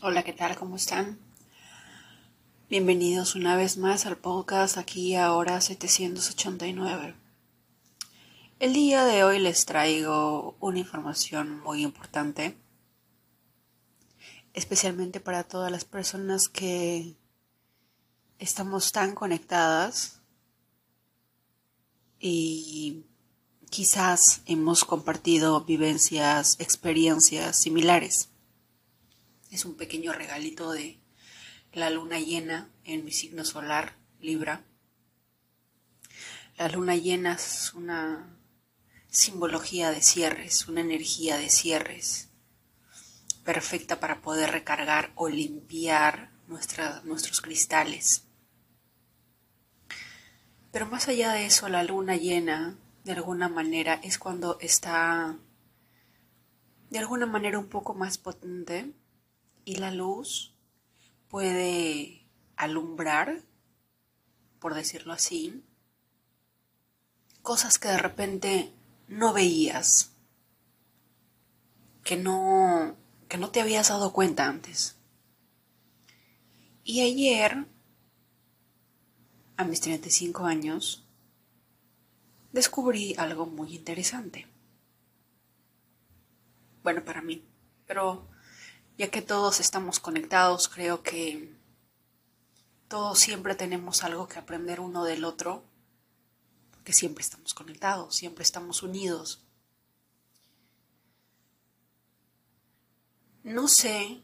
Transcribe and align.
Hola, 0.00 0.22
¿qué 0.22 0.32
tal? 0.32 0.54
¿Cómo 0.54 0.76
están? 0.76 1.18
Bienvenidos 2.70 3.34
una 3.34 3.56
vez 3.56 3.78
más 3.78 4.06
al 4.06 4.16
podcast 4.16 4.78
aquí 4.78 5.16
ahora 5.16 5.60
789. 5.60 7.16
El 8.60 8.72
día 8.74 9.04
de 9.04 9.24
hoy 9.24 9.40
les 9.40 9.66
traigo 9.66 10.56
una 10.60 10.78
información 10.78 11.58
muy 11.62 11.82
importante, 11.82 12.56
especialmente 14.54 15.18
para 15.18 15.42
todas 15.42 15.72
las 15.72 15.84
personas 15.84 16.48
que 16.48 17.16
estamos 18.38 18.92
tan 18.92 19.16
conectadas 19.16 20.20
y 22.20 23.02
quizás 23.68 24.42
hemos 24.46 24.84
compartido 24.84 25.64
vivencias, 25.64 26.54
experiencias 26.60 27.56
similares. 27.56 28.28
Es 29.50 29.64
un 29.64 29.76
pequeño 29.76 30.12
regalito 30.12 30.72
de 30.72 31.00
la 31.72 31.88
luna 31.90 32.18
llena 32.18 32.70
en 32.84 33.04
mi 33.04 33.12
signo 33.12 33.44
solar, 33.44 33.96
Libra. 34.20 34.64
La 36.58 36.68
luna 36.68 36.96
llena 36.96 37.34
es 37.34 37.72
una 37.72 38.36
simbología 39.08 39.90
de 39.90 40.02
cierres, 40.02 40.68
una 40.68 40.82
energía 40.82 41.38
de 41.38 41.48
cierres, 41.48 42.28
perfecta 43.44 44.00
para 44.00 44.20
poder 44.20 44.50
recargar 44.50 45.12
o 45.14 45.28
limpiar 45.28 46.30
nuestros 46.46 47.40
cristales. 47.40 48.24
Pero 50.72 50.86
más 50.86 51.08
allá 51.08 51.32
de 51.32 51.46
eso, 51.46 51.68
la 51.68 51.82
luna 51.84 52.16
llena, 52.16 52.76
de 53.04 53.12
alguna 53.12 53.48
manera, 53.48 53.94
es 54.02 54.18
cuando 54.18 54.58
está 54.60 55.38
de 56.90 56.98
alguna 56.98 57.26
manera 57.26 57.58
un 57.58 57.68
poco 57.68 57.94
más 57.94 58.18
potente 58.18 58.92
y 59.68 59.74
la 59.74 59.90
luz 59.90 60.54
puede 61.28 62.26
alumbrar, 62.56 63.42
por 64.60 64.72
decirlo 64.72 65.12
así, 65.12 65.62
cosas 67.42 67.78
que 67.78 67.88
de 67.88 67.98
repente 67.98 68.72
no 69.08 69.34
veías, 69.34 70.12
que 72.02 72.16
no, 72.16 72.96
que 73.28 73.36
no 73.36 73.50
te 73.50 73.60
habías 73.60 73.88
dado 73.88 74.14
cuenta 74.14 74.46
antes. 74.46 74.96
Y 76.82 77.02
ayer, 77.02 77.66
a 79.58 79.64
mis 79.64 79.82
35 79.82 80.46
años, 80.46 81.04
descubrí 82.52 83.14
algo 83.18 83.44
muy 83.44 83.76
interesante. 83.76 84.46
Bueno, 86.82 87.04
para 87.04 87.20
mí, 87.20 87.44
pero 87.86 88.26
ya 88.98 89.10
que 89.10 89.22
todos 89.22 89.60
estamos 89.60 90.00
conectados, 90.00 90.68
creo 90.68 91.04
que 91.04 91.56
todos 92.88 93.20
siempre 93.20 93.54
tenemos 93.54 94.02
algo 94.02 94.26
que 94.26 94.40
aprender 94.40 94.80
uno 94.80 95.04
del 95.04 95.24
otro, 95.24 95.62
porque 96.72 96.92
siempre 96.92 97.22
estamos 97.22 97.54
conectados, 97.54 98.16
siempre 98.16 98.42
estamos 98.42 98.82
unidos. 98.82 99.44
No 103.44 103.68
sé 103.68 104.20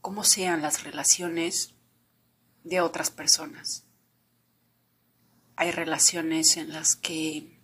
cómo 0.00 0.24
sean 0.24 0.60
las 0.60 0.82
relaciones 0.82 1.74
de 2.64 2.80
otras 2.80 3.12
personas. 3.12 3.84
Hay 5.54 5.70
relaciones 5.70 6.56
en 6.56 6.72
las 6.72 6.96
que 6.96 7.56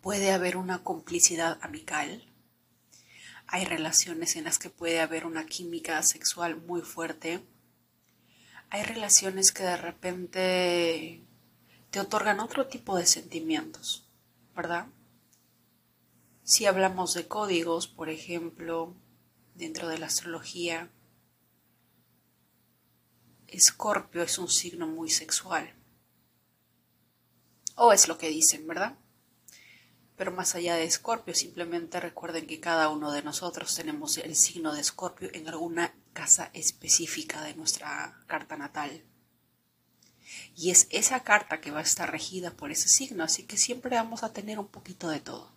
puede 0.00 0.30
haber 0.30 0.56
una 0.56 0.84
complicidad 0.84 1.58
amical 1.62 2.33
hay 3.46 3.64
relaciones 3.64 4.36
en 4.36 4.44
las 4.44 4.58
que 4.58 4.70
puede 4.70 5.00
haber 5.00 5.26
una 5.26 5.46
química 5.46 6.02
sexual 6.02 6.56
muy 6.56 6.82
fuerte. 6.82 7.44
Hay 8.70 8.82
relaciones 8.82 9.52
que 9.52 9.62
de 9.62 9.76
repente 9.76 11.22
te 11.90 12.00
otorgan 12.00 12.40
otro 12.40 12.66
tipo 12.66 12.96
de 12.96 13.06
sentimientos, 13.06 14.08
¿verdad? 14.56 14.86
Si 16.42 16.66
hablamos 16.66 17.14
de 17.14 17.28
códigos, 17.28 17.86
por 17.86 18.08
ejemplo, 18.08 18.94
dentro 19.54 19.88
de 19.88 19.98
la 19.98 20.06
astrología, 20.06 20.90
Escorpio 23.46 24.22
es 24.22 24.38
un 24.38 24.48
signo 24.48 24.88
muy 24.88 25.10
sexual. 25.10 25.72
O 27.76 27.92
es 27.92 28.08
lo 28.08 28.18
que 28.18 28.28
dicen, 28.28 28.66
¿verdad? 28.66 28.98
Pero 30.16 30.30
más 30.30 30.54
allá 30.54 30.76
de 30.76 30.84
Escorpio, 30.84 31.34
simplemente 31.34 31.98
recuerden 31.98 32.46
que 32.46 32.60
cada 32.60 32.88
uno 32.88 33.10
de 33.10 33.22
nosotros 33.22 33.74
tenemos 33.74 34.16
el 34.18 34.36
signo 34.36 34.72
de 34.72 34.80
Escorpio 34.80 35.28
en 35.32 35.48
alguna 35.48 35.92
casa 36.12 36.50
específica 36.54 37.42
de 37.42 37.54
nuestra 37.54 38.20
carta 38.26 38.56
natal. 38.56 39.02
Y 40.56 40.70
es 40.70 40.86
esa 40.90 41.24
carta 41.24 41.60
que 41.60 41.72
va 41.72 41.80
a 41.80 41.82
estar 41.82 42.10
regida 42.10 42.52
por 42.52 42.70
ese 42.70 42.88
signo, 42.88 43.24
así 43.24 43.42
que 43.42 43.56
siempre 43.56 43.96
vamos 43.96 44.22
a 44.22 44.32
tener 44.32 44.58
un 44.58 44.68
poquito 44.68 45.08
de 45.08 45.20
todo. 45.20 45.52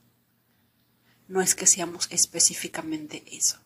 No 1.28 1.42
es 1.42 1.56
que 1.56 1.68
seamos 1.68 2.08
específicamente 2.10 3.24
eso. 3.36 3.60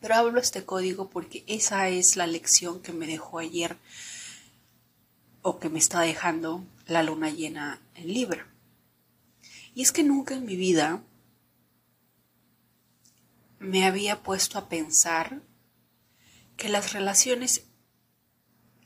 Pero 0.00 0.14
hablo 0.14 0.38
este 0.38 0.64
código 0.64 1.10
porque 1.10 1.42
esa 1.48 1.88
es 1.88 2.16
la 2.16 2.26
lección 2.26 2.80
que 2.80 2.92
me 2.92 3.06
dejó 3.06 3.38
ayer 3.38 3.76
o 5.42 5.58
que 5.58 5.68
me 5.68 5.78
está 5.78 6.00
dejando 6.00 6.64
la 6.86 7.02
luna 7.02 7.30
llena 7.30 7.80
en 7.94 8.12
Libra. 8.12 8.46
Y 9.76 9.82
es 9.82 9.92
que 9.92 10.02
nunca 10.02 10.34
en 10.34 10.46
mi 10.46 10.56
vida 10.56 11.04
me 13.58 13.84
había 13.84 14.22
puesto 14.22 14.56
a 14.56 14.70
pensar 14.70 15.42
que 16.56 16.70
las 16.70 16.94
relaciones 16.94 17.68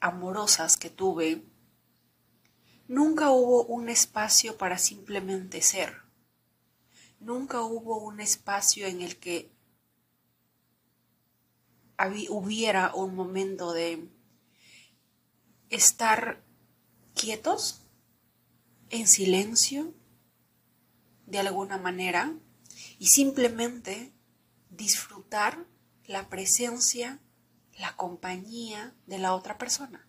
amorosas 0.00 0.76
que 0.76 0.90
tuve, 0.90 1.44
nunca 2.88 3.30
hubo 3.30 3.66
un 3.66 3.88
espacio 3.88 4.58
para 4.58 4.78
simplemente 4.78 5.62
ser. 5.62 5.94
Nunca 7.20 7.62
hubo 7.62 7.98
un 7.98 8.18
espacio 8.18 8.88
en 8.88 9.00
el 9.00 9.16
que 9.16 9.54
hubiera 12.30 12.92
un 12.96 13.14
momento 13.14 13.72
de 13.72 14.08
estar 15.68 16.42
quietos, 17.14 17.86
en 18.88 19.06
silencio, 19.06 19.94
de 21.30 21.38
alguna 21.38 21.78
manera 21.78 22.34
y 22.98 23.06
simplemente 23.06 24.12
disfrutar 24.68 25.66
la 26.06 26.28
presencia, 26.28 27.20
la 27.78 27.96
compañía 27.96 28.94
de 29.06 29.18
la 29.18 29.34
otra 29.34 29.56
persona. 29.56 30.06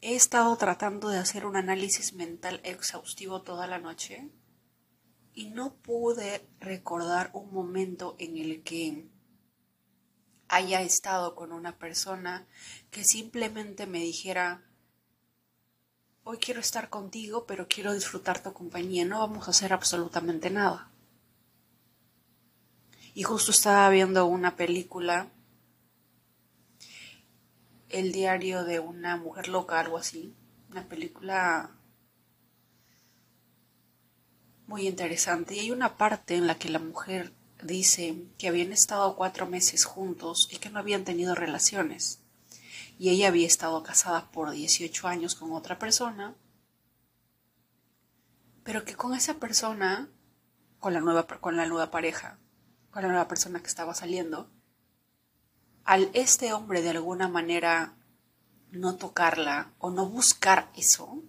He 0.00 0.14
estado 0.14 0.56
tratando 0.56 1.08
de 1.08 1.18
hacer 1.18 1.44
un 1.44 1.56
análisis 1.56 2.12
mental 2.12 2.60
exhaustivo 2.62 3.42
toda 3.42 3.66
la 3.66 3.78
noche 3.78 4.30
y 5.34 5.46
no 5.46 5.74
pude 5.74 6.48
recordar 6.60 7.30
un 7.32 7.52
momento 7.52 8.14
en 8.20 8.36
el 8.36 8.62
que 8.62 9.08
haya 10.46 10.82
estado 10.82 11.34
con 11.34 11.52
una 11.52 11.78
persona 11.78 12.46
que 12.90 13.04
simplemente 13.04 13.86
me 13.86 13.98
dijera 13.98 14.67
hoy 16.30 16.36
quiero 16.36 16.60
estar 16.60 16.90
contigo, 16.90 17.46
pero 17.46 17.68
quiero 17.68 17.94
disfrutar 17.94 18.42
tu 18.42 18.52
compañía, 18.52 19.06
no 19.06 19.20
vamos 19.20 19.48
a 19.48 19.50
hacer 19.50 19.72
absolutamente 19.72 20.50
nada. 20.50 20.90
Y 23.14 23.22
justo 23.22 23.50
estaba 23.50 23.88
viendo 23.88 24.26
una 24.26 24.54
película, 24.54 25.30
El 27.88 28.12
diario 28.12 28.64
de 28.64 28.78
una 28.78 29.16
mujer 29.16 29.48
loca, 29.48 29.80
algo 29.80 29.96
así, 29.96 30.34
una 30.68 30.86
película 30.86 31.70
muy 34.66 34.86
interesante. 34.86 35.54
Y 35.54 35.60
hay 35.60 35.70
una 35.70 35.96
parte 35.96 36.34
en 36.36 36.46
la 36.46 36.58
que 36.58 36.68
la 36.68 36.78
mujer 36.78 37.32
dice 37.62 38.26
que 38.36 38.48
habían 38.48 38.74
estado 38.74 39.16
cuatro 39.16 39.46
meses 39.46 39.86
juntos 39.86 40.46
y 40.52 40.58
que 40.58 40.68
no 40.68 40.78
habían 40.78 41.04
tenido 41.04 41.34
relaciones 41.34 42.20
y 42.98 43.10
ella 43.10 43.28
había 43.28 43.46
estado 43.46 43.82
casada 43.82 44.30
por 44.32 44.50
18 44.50 45.06
años 45.06 45.36
con 45.36 45.52
otra 45.52 45.78
persona, 45.78 46.34
pero 48.64 48.84
que 48.84 48.96
con 48.96 49.14
esa 49.14 49.34
persona, 49.34 50.10
con 50.80 50.92
la 50.92 51.00
nueva, 51.00 51.26
con 51.26 51.56
la 51.56 51.66
nueva 51.66 51.90
pareja, 51.90 52.38
con 52.90 53.02
la 53.02 53.08
nueva 53.08 53.28
persona 53.28 53.60
que 53.60 53.68
estaba 53.68 53.94
saliendo, 53.94 54.50
al 55.84 56.10
este 56.12 56.52
hombre 56.52 56.82
de 56.82 56.90
alguna 56.90 57.28
manera 57.28 57.94
no 58.72 58.96
tocarla 58.96 59.72
o 59.78 59.90
no 59.90 60.06
buscar 60.06 60.70
eso, 60.76 61.22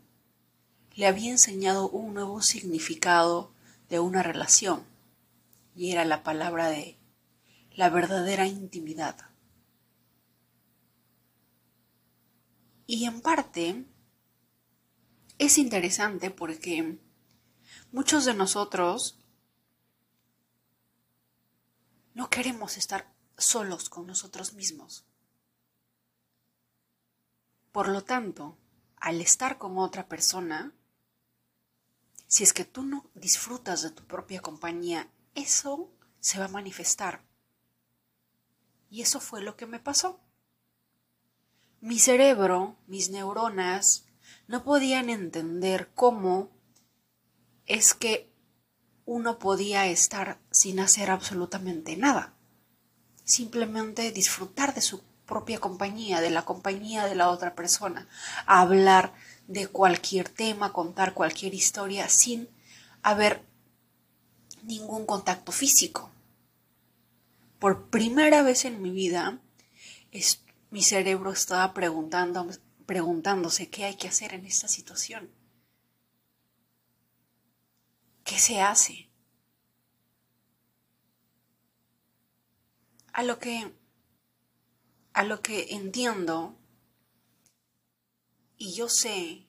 le 0.95 1.07
había 1.07 1.31
enseñado 1.31 1.87
un 1.87 2.13
nuevo 2.13 2.41
significado 2.41 3.53
de 3.89 3.99
una 3.99 4.23
relación, 4.23 4.83
y 5.75 5.91
era 5.91 6.03
la 6.03 6.23
palabra 6.23 6.67
de 6.67 6.97
la 7.71 7.89
verdadera 7.89 8.47
intimidad. 8.47 9.28
Y 12.91 13.05
en 13.05 13.21
parte 13.21 13.85
es 15.37 15.59
interesante 15.59 16.31
porque 16.31 16.97
muchos 17.91 18.25
de 18.25 18.33
nosotros 18.33 19.19
No 22.15 22.31
queremos 22.31 22.77
estar 22.77 23.13
solos 23.37 23.89
con 23.89 24.07
nosotros 24.07 24.53
mismos. 24.53 25.05
Por 27.71 27.87
lo 27.87 28.03
tanto, 28.03 28.57
al 28.97 29.21
estar 29.21 29.59
con 29.59 29.77
otra 29.77 30.09
persona, 30.09 30.73
si 32.25 32.43
es 32.43 32.51
que 32.51 32.65
tú 32.65 32.81
no 32.83 33.09
disfrutas 33.13 33.83
de 33.83 33.91
tu 33.91 34.03
propia 34.05 34.41
compañía, 34.41 35.09
eso 35.35 35.93
se 36.19 36.39
va 36.39 36.45
a 36.45 36.49
manifestar. 36.49 37.23
Y 38.89 39.03
eso 39.03 39.21
fue 39.21 39.41
lo 39.41 39.55
que 39.55 39.67
me 39.67 39.79
pasó. 39.79 40.19
Mi 41.81 41.97
cerebro, 41.97 42.75
mis 42.87 43.09
neuronas, 43.09 44.05
no 44.47 44.63
podían 44.63 45.09
entender 45.09 45.89
cómo 45.95 46.49
es 47.65 47.93
que 47.93 48.29
uno 49.05 49.39
podía 49.39 49.87
estar 49.87 50.39
sin 50.51 50.81
hacer 50.81 51.09
absolutamente 51.09 51.95
nada. 51.95 52.33
Simplemente 53.23 54.11
disfrutar 54.11 54.73
de 54.73 54.81
su 54.81 55.01
propia 55.25 55.59
compañía, 55.59 56.19
de 56.19 56.31
la 56.31 56.43
compañía 56.43 57.05
de 57.05 57.15
la 57.15 57.29
otra 57.29 57.55
persona, 57.55 58.09
hablar 58.45 59.13
de 59.47 59.67
cualquier 59.67 60.27
tema, 60.27 60.73
contar 60.73 61.13
cualquier 61.13 61.53
historia 61.53 62.09
sin 62.09 62.49
haber 63.03 63.45
ningún 64.63 65.05
contacto 65.05 65.51
físico. 65.51 66.11
Por 67.57 67.89
primera 67.89 68.41
vez 68.41 68.65
en 68.65 68.81
mi 68.81 68.91
vida, 68.91 69.39
mi 70.69 70.83
cerebro 70.83 71.31
estaba 71.31 71.73
preguntando, 71.73 72.47
preguntándose 72.85 73.69
qué 73.69 73.85
hay 73.85 73.95
que 73.95 74.07
hacer 74.07 74.33
en 74.33 74.45
esta 74.45 74.67
situación. 74.67 75.31
¿Qué 78.23 78.37
se 78.37 78.61
hace? 78.61 79.09
A 83.13 83.23
lo 83.23 83.39
que 83.39 83.73
a 85.13 85.23
lo 85.23 85.41
que 85.41 85.73
entiendo 85.73 86.57
y 88.57 88.73
yo 88.73 88.89
sé 88.89 89.47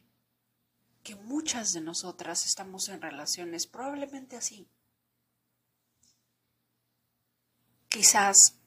que 1.03 1.17
muchas 1.17 1.73
de 1.73 1.81
nosotras 1.81 2.47
estamos 2.47 2.89
en 2.89 3.03
relaciones 3.03 3.67
probablemente 3.67 4.37
así. 4.37 4.69
Quizás, 7.89 8.60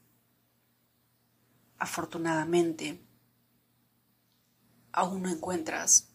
afortunadamente, 1.78 3.06
aún 4.92 5.22
no 5.22 5.28
encuentras, 5.28 6.10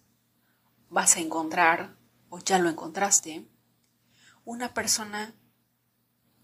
vas 0.89 1.17
a 1.17 1.19
encontrar, 1.19 1.97
o 2.29 2.39
ya 2.39 2.59
lo 2.59 2.69
encontraste, 2.69 3.47
una 4.45 4.73
persona 4.73 5.35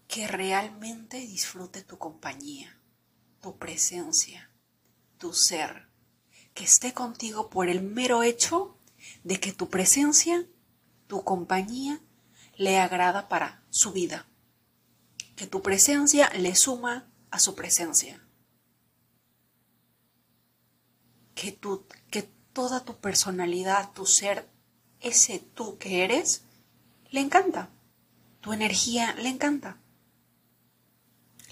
que 0.06 0.26
realmente 0.28 1.18
disfrute 1.18 1.82
tu 1.82 1.98
compañía 1.98 2.76
tu 3.46 3.58
presencia, 3.58 4.50
tu 5.18 5.32
ser, 5.32 5.88
que 6.52 6.64
esté 6.64 6.92
contigo 6.92 7.48
por 7.48 7.68
el 7.68 7.80
mero 7.80 8.24
hecho 8.24 8.76
de 9.22 9.38
que 9.38 9.52
tu 9.52 9.68
presencia, 9.68 10.48
tu 11.06 11.22
compañía, 11.22 12.00
le 12.56 12.80
agrada 12.80 13.28
para 13.28 13.62
su 13.70 13.92
vida, 13.92 14.26
que 15.36 15.46
tu 15.46 15.62
presencia 15.62 16.28
le 16.30 16.56
suma 16.56 17.08
a 17.30 17.38
su 17.38 17.54
presencia, 17.54 18.25
que, 21.36 21.52
tu, 21.52 21.86
que 22.10 22.22
toda 22.52 22.84
tu 22.84 22.96
personalidad, 22.96 23.92
tu 23.92 24.06
ser, 24.06 24.48
ese 25.00 25.38
tú 25.38 25.78
que 25.78 26.02
eres, 26.02 26.42
le 27.10 27.20
encanta, 27.20 27.68
tu 28.40 28.52
energía 28.52 29.14
le 29.14 29.28
encanta. 29.28 29.78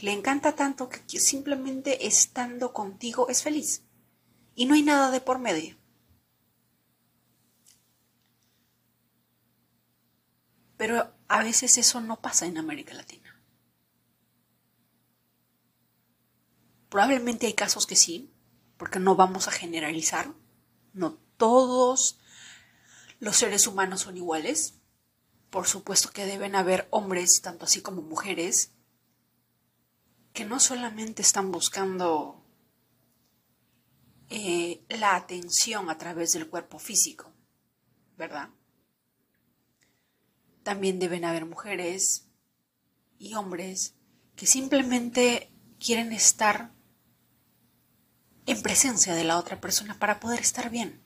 Le 0.00 0.12
encanta 0.12 0.56
tanto 0.56 0.88
que 0.88 1.20
simplemente 1.20 2.06
estando 2.06 2.72
contigo 2.72 3.28
es 3.28 3.42
feliz. 3.42 3.82
Y 4.56 4.66
no 4.66 4.75
hay 4.75 4.82
nada 4.82 5.10
de 5.10 5.20
por 5.20 5.38
medio. 5.38 5.76
Pero 10.76 11.14
a 11.28 11.42
veces 11.44 11.78
eso 11.78 12.00
no 12.00 12.20
pasa 12.20 12.46
en 12.46 12.58
América 12.58 12.94
Latina. 12.94 13.40
Probablemente 16.88 17.46
hay 17.46 17.54
casos 17.54 17.86
que 17.86 17.96
sí, 17.96 18.33
porque 18.84 19.00
no 19.00 19.16
vamos 19.16 19.48
a 19.48 19.50
generalizar. 19.50 20.34
No 20.92 21.14
todos 21.38 22.20
los 23.19 23.34
seres 23.34 23.66
humanos 23.66 24.02
son 24.02 24.19
iguales. 24.19 24.75
Por 25.48 25.66
supuesto 25.66 26.10
que 26.10 26.26
deben 26.26 26.54
haber 26.54 26.86
hombres, 26.90 27.40
tanto 27.42 27.64
así 27.64 27.81
como 27.81 28.02
mujeres, 28.02 28.75
que 30.34 30.44
no 30.44 30.60
solamente 30.60 31.22
están 31.22 31.50
buscando 31.50 32.44
eh, 34.28 34.84
la 34.90 35.16
atención 35.16 35.88
a 35.88 35.96
través 35.96 36.34
del 36.34 36.50
cuerpo 36.50 36.78
físico, 36.78 37.32
¿verdad? 38.19 38.50
También 40.62 40.98
deben 40.98 41.25
haber 41.25 41.46
mujeres 41.46 42.28
y 43.16 43.32
hombres 43.32 43.94
que 44.36 44.44
simplemente 44.44 45.50
quieren 45.81 46.12
estar 46.12 46.75
en 48.46 48.62
presencia 48.62 49.14
de 49.14 49.25
la 49.25 49.38
otra 49.38 49.61
persona 49.61 49.99
para 49.99 50.20
poder 50.20 50.41
estar 50.41 50.70
bien. 50.70 51.00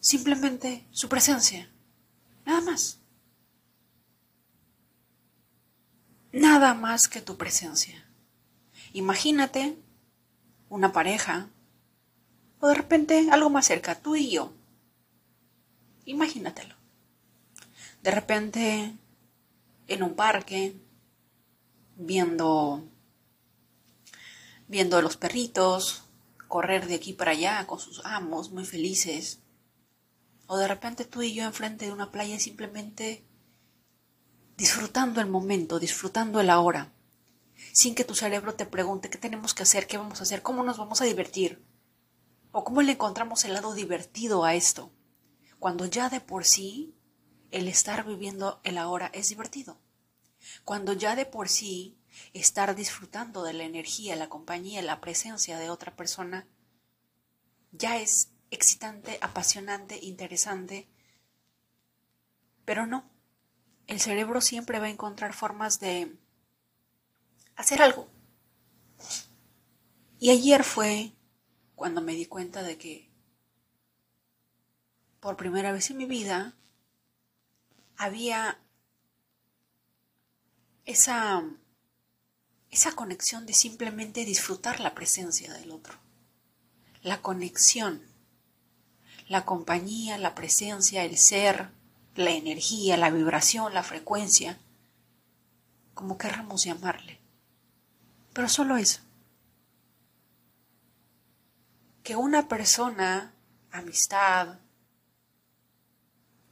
Simplemente 0.00 0.86
su 0.90 1.08
presencia. 1.08 1.70
Nada 2.44 2.60
más. 2.60 2.98
nada 6.32 6.74
más 6.74 7.08
que 7.08 7.20
tu 7.20 7.36
presencia. 7.36 8.04
Imagínate 8.92 9.76
una 10.68 10.92
pareja 10.92 11.48
o 12.60 12.68
de 12.68 12.74
repente 12.74 13.28
algo 13.30 13.50
más 13.50 13.66
cerca, 13.66 13.94
tú 13.94 14.16
y 14.16 14.30
yo. 14.30 14.52
Imagínatelo. 16.04 16.74
De 18.02 18.10
repente 18.10 18.94
en 19.86 20.02
un 20.02 20.14
parque 20.14 20.74
viendo 21.96 22.84
viendo 24.68 24.96
a 24.96 25.02
los 25.02 25.16
perritos 25.16 26.04
correr 26.46 26.86
de 26.86 26.94
aquí 26.94 27.12
para 27.12 27.32
allá 27.32 27.66
con 27.66 27.78
sus 27.78 28.04
amos 28.04 28.50
muy 28.50 28.64
felices. 28.64 29.40
O 30.46 30.56
de 30.56 30.68
repente 30.68 31.04
tú 31.04 31.22
y 31.22 31.34
yo 31.34 31.44
enfrente 31.44 31.86
de 31.86 31.92
una 31.92 32.10
playa 32.10 32.38
simplemente 32.38 33.24
disfrutando 34.56 35.20
el 35.20 35.28
momento, 35.28 35.78
disfrutando 35.78 36.40
el 36.40 36.50
ahora, 36.50 36.92
sin 37.72 37.94
que 37.94 38.04
tu 38.04 38.14
cerebro 38.14 38.54
te 38.54 38.66
pregunte 38.66 39.10
qué 39.10 39.18
tenemos 39.18 39.54
que 39.54 39.62
hacer, 39.62 39.86
qué 39.86 39.98
vamos 39.98 40.20
a 40.20 40.22
hacer, 40.24 40.42
cómo 40.42 40.64
nos 40.64 40.78
vamos 40.78 41.00
a 41.00 41.04
divertir, 41.04 41.64
o 42.50 42.64
cómo 42.64 42.82
le 42.82 42.92
encontramos 42.92 43.44
el 43.44 43.52
lado 43.52 43.74
divertido 43.74 44.44
a 44.44 44.54
esto, 44.54 44.90
cuando 45.58 45.86
ya 45.86 46.08
de 46.08 46.20
por 46.20 46.44
sí 46.44 46.94
el 47.50 47.68
estar 47.68 48.04
viviendo 48.04 48.60
el 48.64 48.78
ahora 48.78 49.10
es 49.12 49.28
divertido, 49.28 49.78
cuando 50.64 50.92
ya 50.92 51.14
de 51.14 51.26
por 51.26 51.48
sí 51.48 51.98
estar 52.32 52.74
disfrutando 52.74 53.42
de 53.42 53.52
la 53.52 53.64
energía, 53.64 54.16
la 54.16 54.28
compañía, 54.28 54.82
la 54.82 55.00
presencia 55.00 55.58
de 55.58 55.70
otra 55.70 55.94
persona 55.96 56.46
ya 57.72 57.98
es 57.98 58.30
excitante, 58.50 59.18
apasionante, 59.20 59.98
interesante, 60.02 60.88
pero 62.64 62.86
no, 62.86 63.10
el 63.86 64.00
cerebro 64.00 64.40
siempre 64.40 64.78
va 64.78 64.86
a 64.86 64.90
encontrar 64.90 65.32
formas 65.32 65.80
de 65.80 66.16
hacer 67.56 67.82
algo. 67.82 68.08
Y 70.18 70.30
ayer 70.30 70.64
fue 70.64 71.12
cuando 71.74 72.00
me 72.00 72.14
di 72.14 72.26
cuenta 72.26 72.62
de 72.62 72.76
que 72.76 73.10
por 75.20 75.36
primera 75.36 75.72
vez 75.72 75.90
en 75.90 75.96
mi 75.96 76.06
vida 76.06 76.56
había 77.96 78.60
esa, 80.84 81.42
esa 82.70 82.92
conexión 82.92 83.46
de 83.46 83.54
simplemente 83.54 84.24
disfrutar 84.24 84.80
la 84.80 84.94
presencia 84.94 85.52
del 85.54 85.70
otro. 85.70 85.94
La 87.02 87.22
conexión, 87.22 88.02
la 89.28 89.44
compañía, 89.44 90.18
la 90.18 90.34
presencia, 90.34 91.04
el 91.04 91.16
ser, 91.16 91.70
la 92.14 92.30
energía, 92.30 92.96
la 92.96 93.10
vibración, 93.10 93.72
la 93.72 93.82
frecuencia, 93.82 94.58
como 95.94 96.18
querramos 96.18 96.64
llamarle. 96.64 97.20
Pero 98.32 98.48
solo 98.48 98.76
eso. 98.76 99.00
Que 102.02 102.16
una 102.16 102.48
persona, 102.48 103.34
amistad, 103.70 104.58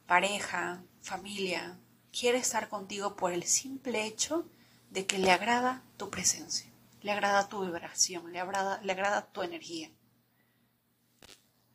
pareja, 0.05 0.83
familia, 1.01 1.77
quiere 2.11 2.37
estar 2.37 2.69
contigo 2.69 3.15
por 3.15 3.31
el 3.31 3.43
simple 3.43 4.05
hecho 4.05 4.49
de 4.89 5.05
que 5.05 5.17
le 5.17 5.31
agrada 5.31 5.83
tu 5.97 6.09
presencia, 6.09 6.71
le 7.01 7.11
agrada 7.11 7.47
tu 7.49 7.65
vibración, 7.65 8.31
le 8.31 8.39
agrada, 8.39 8.81
le 8.81 8.91
agrada 8.91 9.31
tu 9.31 9.41
energía. 9.41 9.91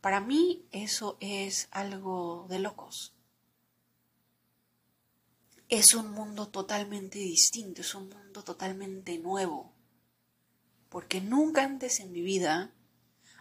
Para 0.01 0.21
mí 0.21 0.67
eso 0.73 1.17
es 1.21 1.69
algo 1.71 2.47
de 2.49 2.59
locos 2.59 3.15
es 5.73 5.95
un 5.95 6.13
mundo 6.13 6.49
totalmente 6.49 7.19
distinto, 7.19 7.81
es 7.81 7.95
un 7.95 8.11
mundo 8.11 8.45
totalmente 8.45 9.19
nuevo. 9.19 9.73
Porque 10.91 11.23
nunca 11.23 11.65
antes 11.65 11.99
en 12.01 12.13
mi 12.13 12.21
vida 12.21 12.73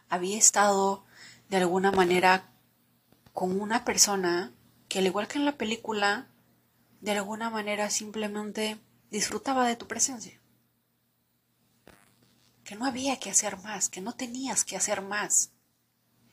había 0.07 0.37
estado 0.37 1.03
de 1.49 1.57
alguna 1.57 1.91
manera 1.91 2.49
con 3.33 3.59
una 3.59 3.83
persona 3.83 4.53
que 4.87 4.99
al 4.99 5.07
igual 5.07 5.27
que 5.27 5.39
en 5.39 5.45
la 5.45 5.57
película, 5.57 6.29
de 7.01 7.11
alguna 7.11 7.49
manera 7.49 7.89
simplemente 7.89 8.79
disfrutaba 9.11 9.67
de 9.67 9.75
tu 9.75 9.87
presencia. 9.87 10.39
Que 12.63 12.75
no 12.75 12.85
había 12.85 13.19
que 13.19 13.29
hacer 13.29 13.57
más, 13.57 13.89
que 13.89 14.01
no 14.01 14.13
tenías 14.13 14.63
que 14.63 14.77
hacer 14.77 15.01
más, 15.01 15.51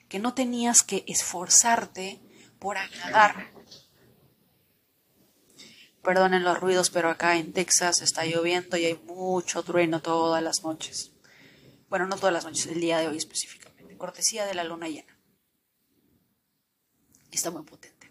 que 0.09 0.19
no 0.19 0.33
tenías 0.33 0.83
que 0.83 1.05
esforzarte 1.07 2.21
por 2.59 2.79
agradar. 2.79 3.51
Perdonen 6.03 6.45
los 6.45 6.59
ruidos, 6.59 6.91
pero 6.91 7.11
acá 7.11 7.37
en 7.37 7.53
Texas 7.53 8.01
está 8.01 8.25
lloviendo 8.25 8.77
y 8.77 8.87
hay 8.87 8.95
mucho 8.95 9.63
trueno 9.65 10.01
todas 10.01 10.43
las 10.43 10.63
noches. 10.63 11.11
Bueno, 11.91 12.07
no 12.07 12.17
todas 12.17 12.33
las 12.33 12.45
noches, 12.45 12.67
el 12.67 12.81
día 12.81 12.99
de 12.99 13.09
hoy 13.09 13.17
específicamente. 13.17 13.97
Cortesía 13.97 14.47
de 14.47 14.55
la 14.55 14.65
luna 14.65 14.89
llena. 14.89 15.19
Está 17.33 17.51
muy 17.51 17.65
potente. 17.65 18.11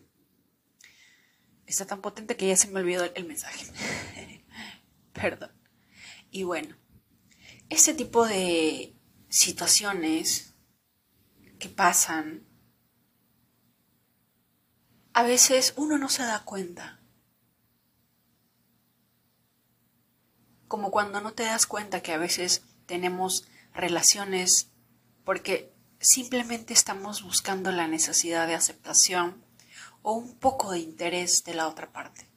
Está 1.65 1.85
tan 1.85 2.01
potente 2.01 2.35
que 2.35 2.47
ya 2.47 2.57
se 2.57 2.67
me 2.67 2.81
olvidó 2.81 3.05
el 3.05 3.25
mensaje. 3.25 3.65
Perdón. 5.17 5.51
Y 6.29 6.43
bueno, 6.43 6.75
este 7.69 7.95
tipo 7.95 8.27
de 8.27 8.95
situaciones 9.29 10.53
que 11.57 11.69
pasan, 11.69 12.45
a 15.13 15.23
veces 15.23 15.73
uno 15.75 15.97
no 15.97 16.07
se 16.09 16.21
da 16.21 16.43
cuenta. 16.43 17.01
Como 20.67 20.91
cuando 20.91 21.19
no 21.19 21.33
te 21.33 21.43
das 21.43 21.65
cuenta 21.65 22.01
que 22.01 22.13
a 22.13 22.17
veces 22.19 22.63
tenemos 22.85 23.47
relaciones 23.73 24.71
porque 25.23 25.73
simplemente 25.99 26.73
estamos 26.73 27.23
buscando 27.23 27.71
la 27.71 27.87
necesidad 27.87 28.45
de 28.45 28.53
aceptación 28.53 29.43
o 30.03 30.13
un 30.13 30.37
poco 30.37 30.71
de 30.71 30.79
interés 30.79 31.43
de 31.43 31.55
la 31.55 31.67
otra 31.67 31.91
parte. 31.91 32.29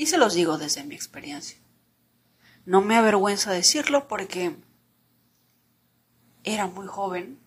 Y 0.00 0.06
se 0.06 0.16
los 0.16 0.32
digo 0.32 0.56
desde 0.56 0.82
mi 0.82 0.94
experiencia. 0.94 1.58
No 2.64 2.80
me 2.80 2.96
avergüenza 2.96 3.52
decirlo 3.52 4.08
porque 4.08 4.56
era 6.42 6.66
muy 6.66 6.86
joven. 6.86 7.38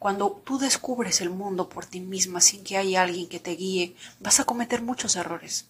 Cuando 0.00 0.42
tú 0.44 0.58
descubres 0.58 1.20
el 1.20 1.30
mundo 1.30 1.68
por 1.68 1.86
ti 1.86 2.00
misma 2.00 2.40
sin 2.40 2.64
que 2.64 2.78
haya 2.78 3.04
alguien 3.04 3.28
que 3.28 3.38
te 3.38 3.52
guíe, 3.52 3.94
vas 4.18 4.40
a 4.40 4.44
cometer 4.44 4.82
muchos 4.82 5.14
errores. 5.14 5.68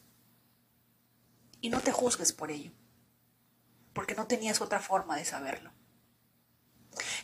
Y 1.60 1.68
no 1.68 1.82
te 1.82 1.92
juzgues 1.92 2.32
por 2.32 2.50
ello, 2.50 2.70
porque 3.92 4.14
no 4.14 4.26
tenías 4.26 4.62
otra 4.62 4.80
forma 4.80 5.14
de 5.18 5.26
saberlo. 5.26 5.72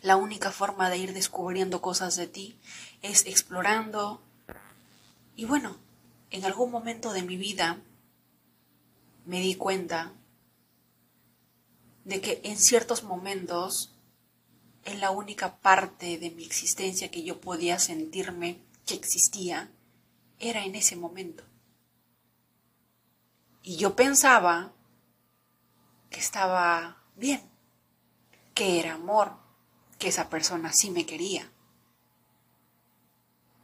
La 0.02 0.16
única 0.16 0.52
forma 0.52 0.90
de 0.90 0.99
ir 0.99 1.14
descubriendo 1.14 1.80
cosas 1.80 2.16
de 2.16 2.26
ti 2.26 2.58
es 3.00 3.25
explorando. 3.25 4.20
Y 5.37 5.46
bueno, 5.46 5.78
en 6.30 6.44
algún 6.44 6.70
momento 6.70 7.14
de 7.14 7.23
mi 7.23 7.38
vida 7.38 7.80
me 9.25 9.40
di 9.40 9.54
cuenta 9.54 10.12
de 12.04 12.21
que 12.21 12.40
en 12.45 12.59
ciertos 12.59 13.02
momentos 13.02 13.95
en 14.85 15.00
la 15.00 15.11
única 15.11 15.57
parte 15.57 16.19
de 16.19 16.31
mi 16.31 16.45
existencia 16.45 17.11
que 17.11 17.23
yo 17.23 17.40
podía 17.40 17.78
sentirme 17.78 18.61
que 18.87 18.95
existía 18.95 19.71
era 20.38 20.64
en 20.64 20.75
ese 20.75 20.97
momento. 20.97 21.45
Y 23.62 23.76
yo 23.76 23.97
pensaba 23.97 24.73
que 26.11 26.21
estaba 26.21 27.02
bien, 27.16 27.43
que 28.52 28.78
era 28.78 28.95
amor, 28.95 29.38
que 29.99 30.09
esa 30.09 30.28
persona 30.28 30.73
sí 30.73 30.90
me 30.90 31.07
quería. 31.07 31.50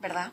¿Verdad? 0.00 0.32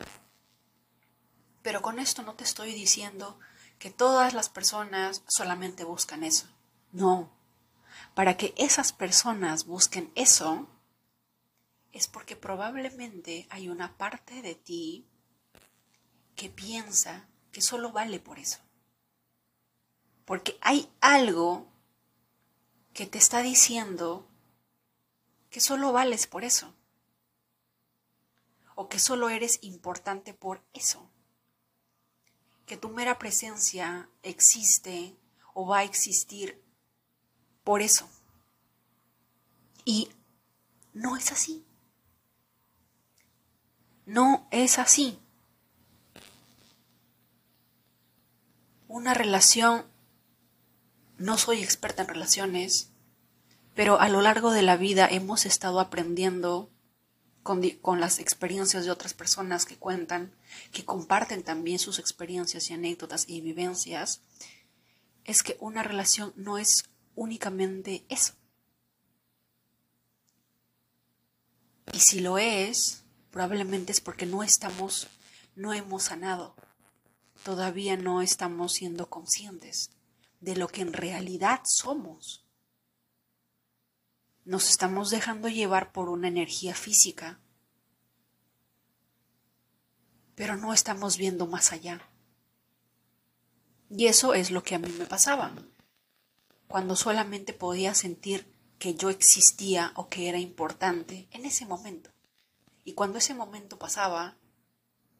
Pero 1.62 1.82
con 1.82 1.98
esto 1.98 2.22
no 2.22 2.34
te 2.34 2.44
estoy 2.44 2.72
diciendo 2.72 3.38
que 3.78 3.90
todas 3.90 4.34
las 4.34 4.48
personas 4.48 5.22
solamente 5.28 5.84
buscan 5.84 6.24
eso. 6.24 6.48
No. 6.92 7.30
Para 8.14 8.36
que 8.36 8.54
esas 8.56 8.92
personas 8.92 9.66
busquen 9.66 10.10
eso, 10.14 10.68
es 11.92 12.08
porque 12.08 12.36
probablemente 12.36 13.46
hay 13.50 13.68
una 13.68 13.96
parte 13.96 14.42
de 14.42 14.54
ti 14.54 15.06
que 16.34 16.48
piensa 16.48 17.28
que 17.52 17.62
solo 17.62 17.92
vale 17.92 18.20
por 18.20 18.38
eso. 18.38 18.58
Porque 20.24 20.58
hay 20.60 20.90
algo 21.00 21.66
que 22.92 23.06
te 23.06 23.18
está 23.18 23.42
diciendo 23.42 24.28
que 25.50 25.60
solo 25.60 25.92
vales 25.92 26.26
por 26.26 26.44
eso. 26.44 26.74
O 28.74 28.88
que 28.88 28.98
solo 28.98 29.28
eres 29.28 29.58
importante 29.62 30.34
por 30.34 30.62
eso 30.72 31.10
que 32.68 32.76
tu 32.76 32.90
mera 32.90 33.18
presencia 33.18 34.08
existe 34.22 35.16
o 35.54 35.66
va 35.66 35.78
a 35.78 35.84
existir 35.84 36.62
por 37.64 37.82
eso. 37.82 38.08
Y 39.84 40.10
no 40.92 41.16
es 41.16 41.32
así. 41.32 41.64
No 44.06 44.46
es 44.52 44.78
así. 44.78 45.18
Una 48.86 49.14
relación, 49.14 49.84
no 51.16 51.36
soy 51.36 51.62
experta 51.62 52.02
en 52.02 52.08
relaciones, 52.08 52.90
pero 53.74 54.00
a 54.00 54.08
lo 54.08 54.22
largo 54.22 54.50
de 54.50 54.62
la 54.62 54.76
vida 54.76 55.06
hemos 55.10 55.44
estado 55.44 55.80
aprendiendo 55.80 56.70
con, 57.80 58.00
las 58.00 58.18
experiencias 58.18 58.84
de 58.84 58.90
otras 58.90 59.14
personas 59.14 59.64
que 59.64 59.78
cuentan, 59.78 60.34
que 60.70 60.84
comparten 60.84 61.42
también 61.42 61.78
sus 61.78 61.98
experiencias 61.98 62.68
y 62.68 62.74
anécdotas 62.74 63.24
y 63.26 63.40
vivencias, 63.40 64.20
es 65.24 65.42
que 65.42 65.56
una 65.58 65.82
relación 65.82 66.34
no 66.36 66.58
es 66.58 66.90
únicamente 67.14 68.04
eso. 68.10 68.34
Y 71.94 72.00
si 72.00 72.20
lo 72.20 72.36
es, 72.36 73.04
probablemente 73.30 73.92
es 73.92 74.02
porque 74.02 74.26
no 74.26 74.42
estamos, 74.42 75.08
no 75.56 75.72
hemos 75.72 76.04
sanado. 76.04 76.54
Todavía 77.44 77.96
no 77.96 78.20
estamos 78.20 78.74
siendo 78.74 79.08
conscientes 79.08 79.88
de 80.40 80.54
lo 80.54 80.68
que 80.68 80.82
en 80.82 80.92
realidad 80.92 81.60
somos. 81.64 82.44
Nos 84.48 84.70
estamos 84.70 85.10
dejando 85.10 85.50
llevar 85.50 85.92
por 85.92 86.08
una 86.08 86.26
energía 86.26 86.74
física, 86.74 87.38
pero 90.34 90.56
no 90.56 90.72
estamos 90.72 91.18
viendo 91.18 91.46
más 91.46 91.70
allá. 91.70 92.00
Y 93.90 94.06
eso 94.06 94.32
es 94.32 94.50
lo 94.50 94.62
que 94.62 94.74
a 94.74 94.78
mí 94.78 94.88
me 94.98 95.04
pasaba. 95.04 95.52
Cuando 96.66 96.96
solamente 96.96 97.52
podía 97.52 97.94
sentir 97.94 98.50
que 98.78 98.94
yo 98.94 99.10
existía 99.10 99.92
o 99.96 100.08
que 100.08 100.30
era 100.30 100.38
importante 100.38 101.28
en 101.30 101.44
ese 101.44 101.66
momento. 101.66 102.08
Y 102.84 102.94
cuando 102.94 103.18
ese 103.18 103.34
momento 103.34 103.78
pasaba 103.78 104.38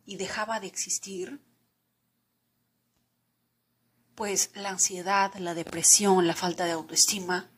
y 0.07 0.17
dejaba 0.17 0.59
de 0.59 0.69
existir, 0.69 1.45
pues 4.15 4.53
la 4.55 4.71
ansiedad, 4.71 5.35
la 5.35 5.53
depresión, 5.53 6.27
la 6.27 6.35
falta 6.35 6.65
de 6.65 6.73
autoestima 6.73 7.51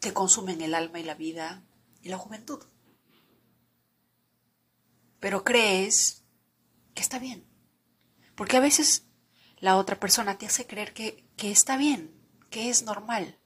te 0.00 0.12
consumen 0.12 0.60
el 0.60 0.74
alma 0.74 1.00
y 1.00 1.04
la 1.04 1.14
vida 1.14 1.64
y 2.02 2.08
la 2.08 2.18
juventud. 2.18 2.62
Pero 5.20 5.44
crees 5.44 6.24
que 6.94 7.02
está 7.02 7.18
bien. 7.18 7.46
Porque 8.34 8.56
a 8.56 8.60
veces 8.60 9.06
la 9.58 9.76
otra 9.76 9.98
persona 9.98 10.38
te 10.38 10.46
hace 10.46 10.66
creer 10.66 10.92
que, 10.92 11.26
que 11.36 11.50
está 11.50 11.76
bien, 11.76 12.14
que 12.50 12.70
es 12.70 12.82
normal. 12.82 13.38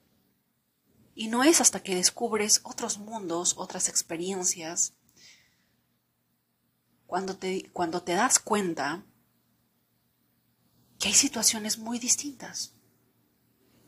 Y 1.15 1.27
no 1.27 1.43
es 1.43 1.61
hasta 1.61 1.81
que 1.81 1.95
descubres 1.95 2.61
otros 2.63 2.97
mundos, 2.97 3.55
otras 3.57 3.89
experiencias, 3.89 4.93
cuando 7.11 7.35
te, 7.35 7.69
cuando 7.73 8.03
te 8.03 8.13
das 8.13 8.39
cuenta 8.39 9.03
que 10.97 11.09
hay 11.09 11.13
situaciones 11.13 11.77
muy 11.77 11.99
distintas 11.99 12.73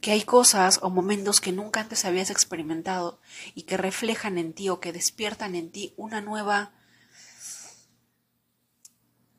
que 0.03 0.11
hay 0.11 0.23
cosas 0.23 0.79
o 0.83 0.89
momentos 0.89 1.39
que 1.39 1.53
nunca 1.53 1.79
antes 1.79 2.03
habías 2.03 2.29
experimentado 2.29 3.21
y 3.55 3.61
que 3.61 3.77
reflejan 3.77 4.37
en 4.37 4.51
ti 4.51 4.67
o 4.67 4.81
que 4.81 4.91
despiertan 4.91 5.55
en 5.55 5.71
ti 5.71 5.93
una 5.95 6.19
nueva 6.19 6.73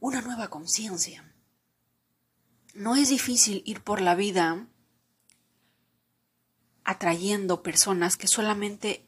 una 0.01 0.23
nueva 0.23 0.49
conciencia. 0.49 1.31
No 2.73 2.97
es 2.97 3.11
difícil 3.11 3.63
ir 3.67 3.83
por 3.83 4.01
la 4.01 4.15
vida 4.15 4.67
atrayendo 6.83 7.63
personas 7.63 8.17
que 8.17 8.27
solamente 8.27 9.07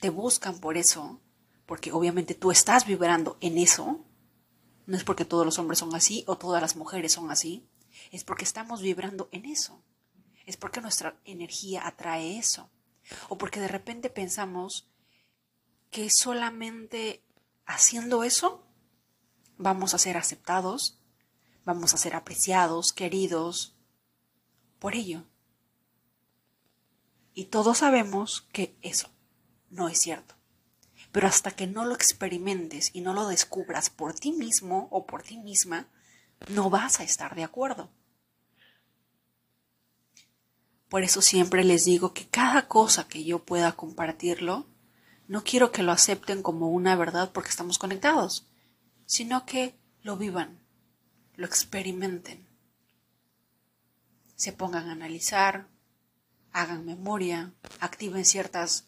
te 0.00 0.10
buscan 0.10 0.58
por 0.58 0.76
eso, 0.76 1.20
porque 1.66 1.92
obviamente 1.92 2.34
tú 2.34 2.50
estás 2.50 2.84
vibrando 2.84 3.38
en 3.40 3.58
eso, 3.58 4.04
no 4.86 4.96
es 4.96 5.04
porque 5.04 5.24
todos 5.24 5.46
los 5.46 5.60
hombres 5.60 5.78
son 5.78 5.94
así 5.94 6.24
o 6.26 6.36
todas 6.36 6.60
las 6.60 6.74
mujeres 6.74 7.12
son 7.12 7.30
así, 7.30 7.68
es 8.10 8.24
porque 8.24 8.44
estamos 8.44 8.82
vibrando 8.82 9.28
en 9.30 9.44
eso, 9.44 9.84
es 10.48 10.56
porque 10.56 10.80
nuestra 10.80 11.20
energía 11.26 11.86
atrae 11.86 12.38
eso, 12.38 12.70
o 13.28 13.36
porque 13.36 13.60
de 13.60 13.68
repente 13.68 14.08
pensamos 14.08 14.88
que 15.90 16.08
solamente 16.08 17.22
haciendo 17.66 18.24
eso 18.24 18.66
vamos 19.58 19.92
a 19.92 19.98
ser 19.98 20.16
aceptados, 20.16 21.02
vamos 21.66 21.92
a 21.92 21.98
ser 21.98 22.16
apreciados, 22.16 22.94
queridos, 22.94 23.76
por 24.78 24.94
ello. 24.94 25.26
Y 27.34 27.44
todos 27.46 27.78
sabemos 27.78 28.48
que 28.50 28.74
eso 28.80 29.10
no 29.68 29.90
es 29.90 29.98
cierto. 29.98 30.34
Pero 31.12 31.26
hasta 31.26 31.50
que 31.50 31.66
no 31.66 31.84
lo 31.84 31.94
experimentes 31.94 32.88
y 32.94 33.02
no 33.02 33.12
lo 33.12 33.28
descubras 33.28 33.90
por 33.90 34.14
ti 34.14 34.32
mismo 34.32 34.88
o 34.90 35.06
por 35.06 35.22
ti 35.22 35.36
misma, 35.36 35.90
no 36.48 36.70
vas 36.70 37.00
a 37.00 37.04
estar 37.04 37.34
de 37.34 37.44
acuerdo. 37.44 37.90
Por 40.88 41.02
eso 41.02 41.20
siempre 41.20 41.64
les 41.64 41.84
digo 41.84 42.14
que 42.14 42.28
cada 42.28 42.66
cosa 42.66 43.08
que 43.08 43.24
yo 43.24 43.44
pueda 43.44 43.72
compartirlo, 43.72 44.66
no 45.26 45.44
quiero 45.44 45.70
que 45.70 45.82
lo 45.82 45.92
acepten 45.92 46.42
como 46.42 46.70
una 46.70 46.96
verdad 46.96 47.30
porque 47.32 47.50
estamos 47.50 47.78
conectados, 47.78 48.46
sino 49.04 49.44
que 49.44 49.78
lo 50.02 50.16
vivan, 50.16 50.58
lo 51.34 51.46
experimenten, 51.46 52.46
se 54.34 54.52
pongan 54.52 54.88
a 54.88 54.92
analizar, 54.92 55.68
hagan 56.52 56.86
memoria, 56.86 57.52
activen 57.80 58.24
ciertas 58.24 58.86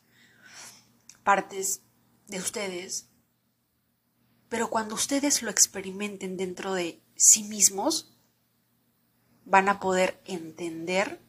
partes 1.23 1.83
de 2.29 2.39
ustedes, 2.39 3.09
pero 4.49 4.71
cuando 4.71 4.95
ustedes 4.95 5.43
lo 5.43 5.51
experimenten 5.51 6.37
dentro 6.37 6.73
de 6.73 7.03
sí 7.15 7.45
mismos, 7.45 8.17
van 9.45 9.69
a 9.69 9.81
poder 9.81 10.21
entender 10.25 11.21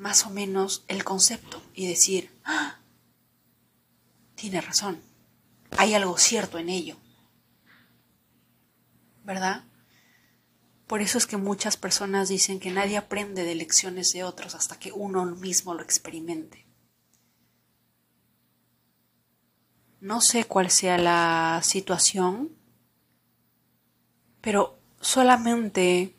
más 0.00 0.24
o 0.24 0.30
menos 0.30 0.82
el 0.88 1.04
concepto 1.04 1.62
y 1.74 1.86
decir, 1.86 2.30
¡Ah! 2.42 2.78
tiene 4.34 4.62
razón, 4.62 4.98
hay 5.76 5.92
algo 5.92 6.16
cierto 6.16 6.56
en 6.56 6.70
ello, 6.70 6.96
¿verdad? 9.24 9.64
Por 10.86 11.02
eso 11.02 11.18
es 11.18 11.26
que 11.26 11.36
muchas 11.36 11.76
personas 11.76 12.30
dicen 12.30 12.60
que 12.60 12.70
nadie 12.70 12.96
aprende 12.96 13.44
de 13.44 13.54
lecciones 13.54 14.12
de 14.12 14.24
otros 14.24 14.54
hasta 14.54 14.78
que 14.78 14.90
uno 14.90 15.26
mismo 15.26 15.74
lo 15.74 15.82
experimente. 15.82 16.66
No 20.00 20.22
sé 20.22 20.46
cuál 20.46 20.70
sea 20.70 20.96
la 20.96 21.60
situación, 21.62 22.56
pero 24.40 24.80
solamente 24.98 26.16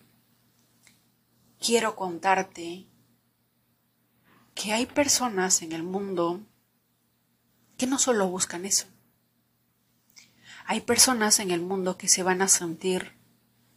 quiero 1.60 1.96
contarte 1.96 2.91
que 4.62 4.74
hay 4.74 4.86
personas 4.86 5.62
en 5.62 5.72
el 5.72 5.82
mundo 5.82 6.46
que 7.78 7.88
no 7.88 7.98
solo 7.98 8.28
buscan 8.28 8.66
eso. 8.66 8.86
Hay 10.66 10.82
personas 10.82 11.40
en 11.40 11.50
el 11.50 11.62
mundo 11.62 11.98
que 11.98 12.08
se 12.08 12.22
van 12.22 12.42
a 12.44 12.48
sentir 12.48 13.18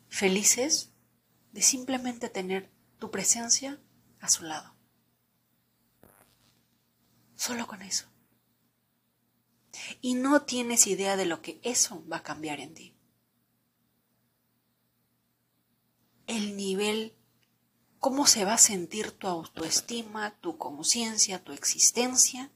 felices 0.09 0.93
de 1.53 1.63
simplemente 1.63 2.29
tener 2.29 2.71
tu 2.99 3.11
presencia 3.11 3.81
a 4.21 4.29
su 4.29 4.45
lado. 4.45 4.75
Solo 7.35 7.67
con 7.67 7.81
eso 7.81 8.07
y 10.01 10.15
no 10.15 10.43
tienes 10.43 10.87
idea 10.87 11.17
de 11.17 11.27
lo 11.27 11.41
que 11.41 11.61
eso 11.63 12.05
va 12.11 12.19
a 12.19 12.23
cambiar 12.23 12.61
en 12.61 12.75
ti. 12.75 12.95
El 16.27 16.57
nivel, 16.57 17.15
cómo 18.05 18.27
se 18.27 18.45
va 18.45 18.53
a 18.53 18.59
sentir 18.59 19.13
tu 19.13 19.29
autoestima, 19.29 20.39
tu 20.43 20.59
conciencia, 20.59 21.43
tu 21.43 21.53
existencia 21.53 22.51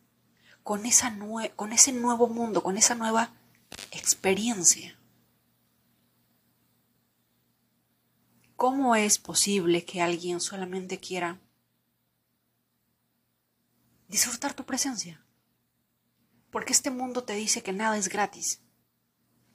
con, 0.63 0.85
esa 0.85 1.17
con 1.57 1.73
ese 1.73 1.93
nuevo 1.93 2.29
mundo, 2.29 2.63
con 2.63 2.77
esa 2.77 2.95
nueva 2.95 3.33
experiencia. 3.91 4.99
¿Cómo 8.57 8.95
es 8.95 9.19
posible 9.19 9.87
que 9.87 10.03
alguien 10.03 10.39
solamente 10.43 11.01
quiera 11.01 11.41
disfrutar 14.07 14.53
tu 14.53 14.67
presencia? 14.67 15.25
Porque 16.51 16.75
este 16.75 16.91
mundo 16.91 17.25
te 17.25 17.33
dice 17.33 17.63
que 17.63 17.73
nada 17.73 17.97
es 17.97 18.11
gratis, 18.11 18.61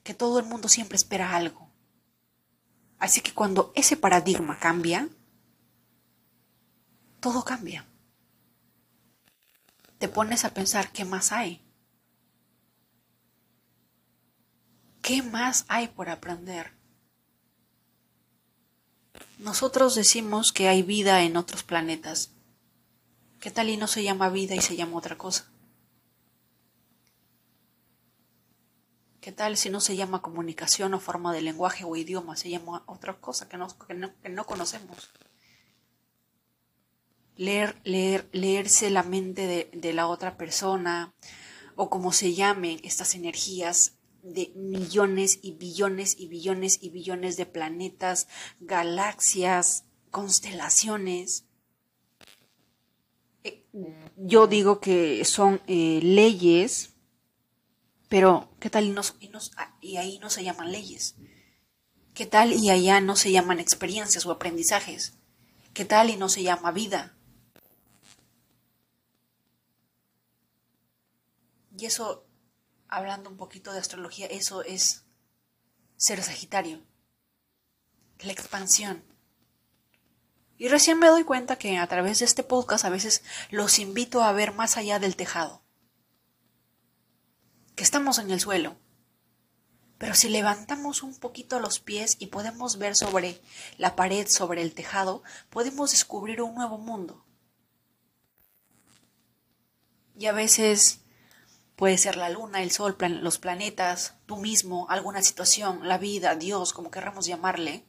que 0.02 0.12
todo 0.12 0.40
el 0.40 0.46
mundo 0.46 0.68
siempre 0.68 0.96
espera 0.96 1.36
algo. 1.36 1.70
Así 2.98 3.20
que 3.20 3.32
cuando 3.32 3.70
ese 3.76 3.96
paradigma 3.96 4.58
cambia, 4.58 5.08
todo 7.24 7.42
cambia. 7.42 7.86
Te 9.96 10.08
pones 10.08 10.44
a 10.44 10.52
pensar 10.52 10.92
qué 10.92 11.06
más 11.06 11.32
hay. 11.32 11.64
¿Qué 15.00 15.22
más 15.22 15.64
hay 15.68 15.88
por 15.88 16.10
aprender? 16.10 16.74
Nosotros 19.38 19.94
decimos 19.94 20.52
que 20.52 20.68
hay 20.68 20.82
vida 20.82 21.22
en 21.22 21.38
otros 21.38 21.62
planetas. 21.62 22.30
¿Qué 23.40 23.50
tal 23.50 23.70
y 23.70 23.78
no 23.78 23.86
se 23.86 24.02
llama 24.02 24.28
vida 24.28 24.54
y 24.54 24.60
se 24.60 24.76
llama 24.76 24.98
otra 24.98 25.16
cosa? 25.16 25.50
¿Qué 29.22 29.32
tal 29.32 29.56
si 29.56 29.70
no 29.70 29.80
se 29.80 29.96
llama 29.96 30.20
comunicación 30.20 30.92
o 30.92 31.00
forma 31.00 31.32
de 31.32 31.40
lenguaje 31.40 31.84
o 31.84 31.96
idioma? 31.96 32.36
Se 32.36 32.50
llama 32.50 32.82
otra 32.84 33.18
cosa 33.18 33.48
que 33.48 33.56
no, 33.56 33.68
que 33.78 34.28
no, 34.28 34.44
conocemos. 34.44 35.08
Leer, 37.36 37.80
leer, 37.84 38.28
leerse 38.32 38.90
la 38.90 39.02
mente 39.02 39.46
de, 39.46 39.70
de 39.72 39.92
la 39.92 40.06
otra 40.06 40.36
persona 40.36 41.14
o 41.76 41.90
como 41.90 42.12
se 42.12 42.34
llamen 42.34 42.78
estas 42.84 43.14
energías 43.14 43.98
de 44.22 44.52
millones 44.54 45.40
y 45.42 45.52
billones 45.52 46.16
y 46.18 46.28
billones 46.28 46.78
y 46.80 46.90
billones 46.90 47.36
de 47.36 47.46
planetas, 47.46 48.28
galaxias, 48.60 49.84
constelaciones. 50.10 51.44
Eh, 53.42 53.64
yo 54.16 54.46
digo 54.46 54.80
que 54.80 55.24
son 55.24 55.60
eh, 55.66 56.00
leyes 56.02 56.94
pero, 58.14 58.48
¿qué 58.60 58.70
tal 58.70 58.84
y, 58.84 58.94
y 59.80 59.96
ahí 59.96 60.18
no 60.20 60.30
se 60.30 60.44
llaman 60.44 60.70
leyes? 60.70 61.16
¿Qué 62.14 62.26
tal 62.26 62.52
y 62.52 62.70
allá 62.70 63.00
no 63.00 63.16
se 63.16 63.32
llaman 63.32 63.58
experiencias 63.58 64.24
o 64.24 64.30
aprendizajes? 64.30 65.14
¿Qué 65.72 65.84
tal 65.84 66.10
y 66.10 66.16
no 66.16 66.28
se 66.28 66.44
llama 66.44 66.70
vida? 66.70 67.13
Y 71.76 71.86
eso, 71.86 72.26
hablando 72.88 73.30
un 73.30 73.36
poquito 73.36 73.72
de 73.72 73.80
astrología, 73.80 74.26
eso 74.26 74.62
es 74.62 75.04
ser 75.96 76.22
Sagitario, 76.22 76.82
la 78.20 78.32
expansión. 78.32 79.04
Y 80.56 80.68
recién 80.68 80.98
me 80.98 81.08
doy 81.08 81.24
cuenta 81.24 81.56
que 81.56 81.78
a 81.78 81.86
través 81.88 82.20
de 82.20 82.24
este 82.26 82.44
podcast 82.44 82.84
a 82.84 82.90
veces 82.90 83.22
los 83.50 83.78
invito 83.78 84.22
a 84.22 84.32
ver 84.32 84.52
más 84.52 84.76
allá 84.76 84.98
del 84.98 85.16
tejado 85.16 85.64
que 87.74 87.82
estamos 87.82 88.18
en 88.18 88.30
el 88.30 88.40
suelo. 88.40 88.76
Pero 89.98 90.14
si 90.14 90.28
levantamos 90.28 91.02
un 91.02 91.18
poquito 91.18 91.60
los 91.60 91.80
pies 91.80 92.16
y 92.18 92.26
podemos 92.26 92.78
ver 92.78 92.96
sobre 92.96 93.40
la 93.78 93.96
pared, 93.96 94.26
sobre 94.28 94.62
el 94.62 94.74
tejado, 94.74 95.22
podemos 95.50 95.92
descubrir 95.92 96.42
un 96.42 96.54
nuevo 96.54 96.78
mundo. 96.78 97.24
Y 100.16 100.26
a 100.26 100.32
veces 100.32 101.03
puede 101.76 101.98
ser 101.98 102.16
la 102.16 102.28
luna, 102.28 102.62
el 102.62 102.70
sol, 102.70 102.96
los 102.98 103.38
planetas, 103.38 104.14
tú 104.26 104.36
mismo, 104.36 104.86
alguna 104.88 105.22
situación, 105.22 105.88
la 105.88 105.98
vida, 105.98 106.36
Dios, 106.36 106.72
como 106.72 106.90
querramos 106.90 107.26
llamarle, 107.26 107.84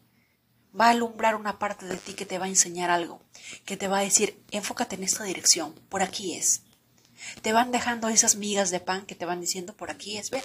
va 0.79 0.87
a 0.87 0.89
alumbrar 0.89 1.35
una 1.35 1.59
parte 1.59 1.85
de 1.85 1.97
ti 1.97 2.13
que 2.13 2.25
te 2.25 2.37
va 2.37 2.45
a 2.45 2.49
enseñar 2.49 2.89
algo, 2.89 3.21
que 3.65 3.77
te 3.77 3.87
va 3.87 3.99
a 3.99 4.03
decir, 4.03 4.43
enfócate 4.51 4.95
en 4.95 5.03
esta 5.03 5.23
dirección, 5.23 5.73
por 5.89 6.01
aquí 6.01 6.35
es. 6.35 6.63
Te 7.41 7.53
van 7.53 7.71
dejando 7.71 8.09
esas 8.09 8.35
migas 8.35 8.71
de 8.71 8.79
pan 8.79 9.05
que 9.05 9.15
te 9.15 9.25
van 9.25 9.39
diciendo 9.39 9.75
por 9.75 9.89
aquí 9.89 10.17
es 10.17 10.29
ver. 10.29 10.43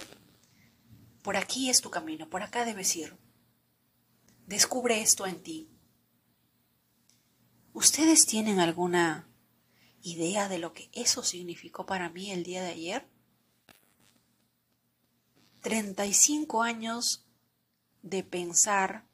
Por 1.21 1.37
aquí 1.37 1.69
es 1.69 1.81
tu 1.81 1.91
camino, 1.91 2.29
por 2.29 2.43
acá 2.43 2.65
debes 2.65 2.95
ir. 2.95 3.15
Descubre 4.47 5.01
esto 5.01 5.27
en 5.27 5.41
ti. 5.43 5.69
¿Ustedes 7.73 8.25
tienen 8.25 8.59
alguna 8.59 9.27
idea 10.01 10.49
de 10.49 10.59
lo 10.59 10.73
que 10.73 10.89
eso 10.93 11.23
significó 11.23 11.85
para 11.85 12.09
mí 12.09 12.31
el 12.31 12.43
día 12.43 12.63
de 12.63 12.71
ayer? 12.71 13.10
35 15.61 16.63
años 16.63 17.25
de 18.01 18.23
pensar 18.23 19.05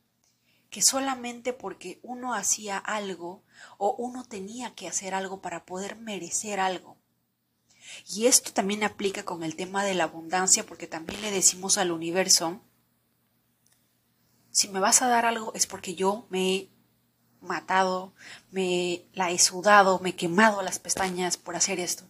que 0.69 0.81
solamente 0.81 1.53
porque 1.53 1.99
uno 2.03 2.33
hacía 2.33 2.77
algo 2.77 3.43
o 3.77 3.95
uno 3.97 4.25
tenía 4.25 4.75
que 4.75 4.87
hacer 4.87 5.13
algo 5.13 5.41
para 5.41 5.65
poder 5.65 5.95
merecer 5.95 6.59
algo, 6.59 6.97
y 8.07 8.27
esto 8.27 8.51
también 8.51 8.83
aplica 8.83 9.23
con 9.23 9.43
el 9.43 9.55
tema 9.55 9.83
de 9.83 9.93
la 9.93 10.05
abundancia 10.05 10.65
porque 10.65 10.87
también 10.87 11.21
le 11.21 11.31
decimos 11.31 11.77
al 11.77 11.91
universo 11.91 12.61
Si 14.51 14.67
me 14.67 14.79
vas 14.79 15.01
a 15.01 15.07
dar 15.07 15.25
algo 15.25 15.53
es 15.53 15.67
porque 15.67 15.95
yo 15.95 16.25
me 16.29 16.55
he 16.55 16.69
matado, 17.41 18.13
me 18.51 19.05
la 19.13 19.31
he 19.31 19.39
sudado, 19.39 19.99
me 19.99 20.09
he 20.09 20.15
quemado 20.15 20.61
las 20.61 20.79
pestañas 20.79 21.37
por 21.37 21.55
hacer 21.55 21.79
esto. 21.79 22.03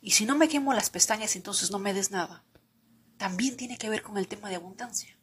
Y 0.00 0.12
si 0.12 0.26
no 0.26 0.36
me 0.36 0.48
quemo 0.48 0.74
las 0.74 0.90
pestañas, 0.90 1.36
entonces 1.36 1.70
no 1.70 1.78
me 1.78 1.94
des 1.94 2.10
nada. 2.10 2.44
También 3.22 3.56
tiene 3.56 3.78
que 3.78 3.88
ver 3.88 4.02
con 4.02 4.18
el 4.18 4.26
tema 4.26 4.48
de 4.48 4.56
abundancia. 4.56 5.16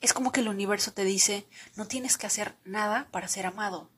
Es 0.00 0.12
como 0.12 0.30
que 0.30 0.42
el 0.42 0.48
universo 0.48 0.92
te 0.92 1.02
dice, 1.02 1.44
no 1.74 1.88
tienes 1.88 2.16
que 2.16 2.28
hacer 2.28 2.56
nada 2.64 3.08
para 3.10 3.26
ser 3.26 3.46
amado. 3.46 3.90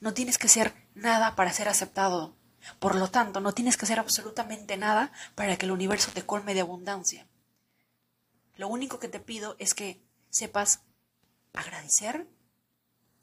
No 0.00 0.12
tienes 0.12 0.36
que 0.36 0.48
hacer 0.48 0.74
nada 0.96 1.36
para 1.36 1.52
ser 1.52 1.68
aceptado. 1.68 2.36
Por 2.80 2.96
lo 2.96 3.08
tanto, 3.12 3.38
no 3.38 3.54
tienes 3.54 3.76
que 3.76 3.84
hacer 3.84 4.00
absolutamente 4.00 4.76
nada 4.76 5.12
para 5.36 5.56
que 5.56 5.66
el 5.66 5.70
universo 5.70 6.10
te 6.10 6.26
colme 6.26 6.54
de 6.54 6.62
abundancia. 6.62 7.28
Lo 8.56 8.66
único 8.66 8.98
que 8.98 9.06
te 9.06 9.20
pido 9.20 9.54
es 9.60 9.72
que 9.72 10.02
sepas 10.28 10.80
agradecer, 11.52 12.26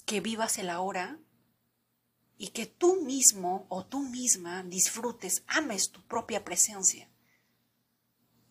que 0.05 0.21
vivas 0.21 0.57
el 0.57 0.69
ahora 0.69 1.19
y 2.37 2.51
que 2.51 2.65
tú 2.65 3.01
mismo 3.01 3.65
o 3.67 3.85
tú 3.85 4.03
misma 4.03 4.63
disfrutes, 4.63 5.43
ames 5.47 5.91
tu 5.91 6.01
propia 6.07 6.45
presencia. 6.45 7.09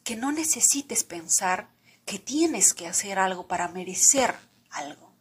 Que 0.04 0.16
no 0.16 0.32
necesites 0.32 1.04
pensar 1.04 1.70
que 2.04 2.18
tienes 2.18 2.74
que 2.74 2.86
hacer 2.86 3.18
algo 3.18 3.46
para 3.46 3.68
merecer 3.68 4.34
algo. 4.70 5.12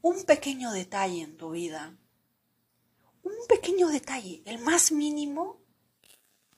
Un 0.00 0.24
pequeño 0.24 0.72
detalle 0.72 1.22
en 1.22 1.36
tu 1.36 1.50
vida, 1.50 1.96
un 3.22 3.32
pequeño 3.48 3.88
detalle, 3.88 4.42
el 4.44 4.58
más 4.58 4.92
mínimo, 4.92 5.62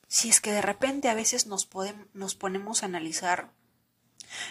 si 0.07 0.29
es 0.29 0.41
que 0.41 0.51
de 0.51 0.61
repente 0.61 1.09
a 1.09 1.13
veces 1.13 1.47
nos, 1.47 1.69
nos 2.13 2.35
ponemos 2.35 2.83
a 2.83 2.87
analizar 2.87 3.53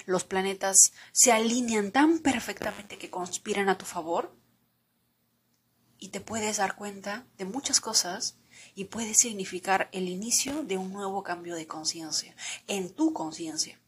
los 0.06 0.24
planetas 0.24 0.92
se 1.12 1.32
alinean 1.32 1.92
tan 1.92 2.20
perfectamente 2.20 2.98
que 2.98 3.10
conspiran 3.10 3.68
a 3.68 3.78
tu 3.78 3.84
favor 3.84 4.34
y 5.98 6.08
te 6.08 6.20
puedes 6.20 6.58
dar 6.58 6.76
cuenta 6.76 7.26
de 7.38 7.44
muchas 7.44 7.80
cosas 7.80 8.36
y 8.74 8.84
puede 8.84 9.14
significar 9.14 9.88
el 9.92 10.08
inicio 10.08 10.62
de 10.62 10.78
un 10.78 10.92
nuevo 10.92 11.22
cambio 11.22 11.54
de 11.54 11.66
conciencia, 11.66 12.34
en 12.66 12.92
tu 12.94 13.12
conciencia. 13.12 13.78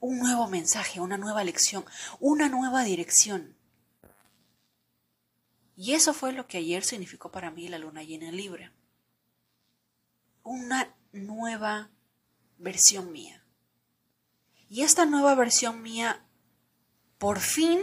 Un 0.00 0.18
nuevo 0.18 0.48
mensaje, 0.48 1.00
una 1.00 1.16
nueva 1.16 1.44
lección, 1.44 1.84
una 2.18 2.48
nueva 2.48 2.82
dirección. 2.84 3.56
Y 5.76 5.94
eso 5.94 6.12
fue 6.12 6.32
lo 6.32 6.46
que 6.46 6.58
ayer 6.58 6.84
significó 6.84 7.30
para 7.30 7.50
mí 7.50 7.68
la 7.68 7.78
luna 7.78 8.02
llena 8.02 8.28
en 8.28 8.36
Libra. 8.36 8.72
Una 10.42 10.94
nueva 11.12 11.90
versión 12.58 13.12
mía. 13.12 13.44
Y 14.68 14.82
esta 14.82 15.04
nueva 15.04 15.34
versión 15.34 15.82
mía 15.82 16.24
por 17.18 17.40
fin 17.40 17.80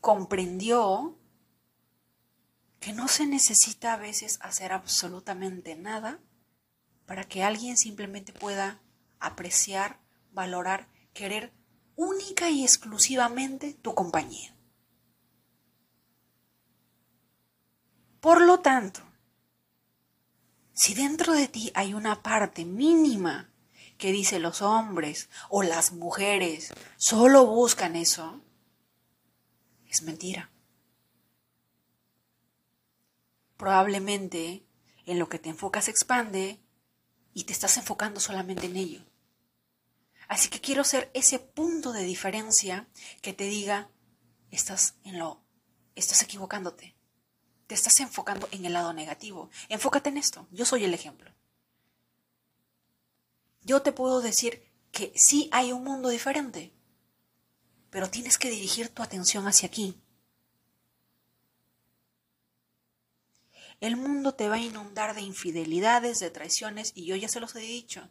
comprendió 0.00 1.16
que 2.80 2.94
no 2.94 3.08
se 3.08 3.26
necesita 3.26 3.92
a 3.92 3.98
veces 3.98 4.38
hacer 4.40 4.72
absolutamente 4.72 5.76
nada 5.76 6.18
para 7.06 7.24
que 7.24 7.42
alguien 7.42 7.76
simplemente 7.76 8.32
pueda 8.32 8.80
apreciar, 9.18 10.00
valorar, 10.32 10.88
querer 11.12 11.52
única 11.94 12.48
y 12.48 12.62
exclusivamente 12.62 13.74
tu 13.74 13.94
compañía. 13.94 14.56
Por 18.20 18.40
lo 18.40 18.60
tanto, 18.60 19.02
si 20.72 20.94
dentro 20.94 21.34
de 21.34 21.48
ti 21.48 21.70
hay 21.74 21.92
una 21.92 22.22
parte 22.22 22.64
mínima 22.64 23.50
que 23.98 24.12
dice 24.12 24.38
los 24.38 24.62
hombres 24.62 25.28
o 25.50 25.62
las 25.62 25.92
mujeres 25.92 26.72
solo 26.96 27.44
buscan 27.44 27.96
eso, 27.96 28.40
es 29.86 30.02
mentira. 30.02 30.50
Probablemente 33.60 34.64
en 35.06 35.18
lo 35.18 35.28
que 35.28 35.38
te 35.38 35.50
enfocas 35.50 35.88
expande 35.88 36.58
y 37.34 37.44
te 37.44 37.52
estás 37.52 37.76
enfocando 37.76 38.18
solamente 38.18 38.66
en 38.66 38.76
ello. 38.76 39.02
Así 40.28 40.48
que 40.48 40.60
quiero 40.60 40.82
ser 40.84 41.10
ese 41.14 41.38
punto 41.38 41.92
de 41.92 42.04
diferencia 42.04 42.88
que 43.20 43.32
te 43.32 43.44
diga, 43.44 43.90
estás 44.50 44.94
en 45.04 45.18
lo, 45.18 45.42
estás 45.94 46.22
equivocándote. 46.22 46.96
Te 47.66 47.74
estás 47.74 48.00
enfocando 48.00 48.48
en 48.50 48.64
el 48.64 48.72
lado 48.72 48.92
negativo. 48.92 49.50
Enfócate 49.68 50.08
en 50.08 50.16
esto. 50.16 50.48
Yo 50.50 50.64
soy 50.64 50.84
el 50.84 50.94
ejemplo 50.94 51.30
yo 53.62 53.82
te 53.82 53.92
puedo 53.92 54.20
decir 54.20 54.62
que 54.90 55.12
sí 55.14 55.48
hay 55.52 55.72
un 55.72 55.84
mundo 55.84 56.08
diferente, 56.08 56.72
pero 57.90 58.10
tienes 58.10 58.38
que 58.38 58.50
dirigir 58.50 58.88
tu 58.88 59.02
atención 59.02 59.46
hacia 59.46 59.68
aquí. 59.68 60.00
El 63.80 63.96
mundo 63.96 64.34
te 64.34 64.48
va 64.48 64.56
a 64.56 64.60
inundar 64.60 65.14
de 65.14 65.22
infidelidades, 65.22 66.20
de 66.20 66.30
traiciones, 66.30 66.92
y 66.94 67.06
yo 67.06 67.16
ya 67.16 67.28
se 67.28 67.40
los 67.40 67.54
he 67.56 67.60
dicho. 67.60 68.10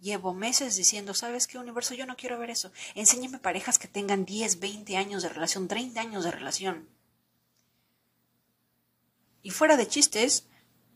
Llevo 0.00 0.32
meses 0.32 0.76
diciendo, 0.76 1.12
¿sabes 1.12 1.46
qué 1.46 1.58
universo? 1.58 1.94
Yo 1.94 2.06
no 2.06 2.16
quiero 2.16 2.38
ver 2.38 2.50
eso. 2.50 2.72
Enséñame 2.94 3.38
parejas 3.38 3.78
que 3.78 3.88
tengan 3.88 4.24
10, 4.24 4.60
20 4.60 4.96
años 4.96 5.22
de 5.22 5.28
relación, 5.28 5.68
30 5.68 6.00
años 6.00 6.24
de 6.24 6.30
relación. 6.30 6.88
Y 9.42 9.50
fuera 9.50 9.76
de 9.76 9.88
chistes, 9.88 10.46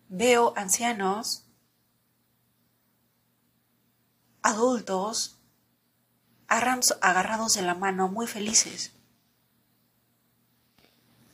veo 0.09 0.55
ancianos 0.57 1.45
adultos 4.43 5.39
agarrados 6.47 7.55
de 7.55 7.63
la 7.63 7.75
mano 7.75 8.09
muy 8.09 8.27
felices. 8.27 8.93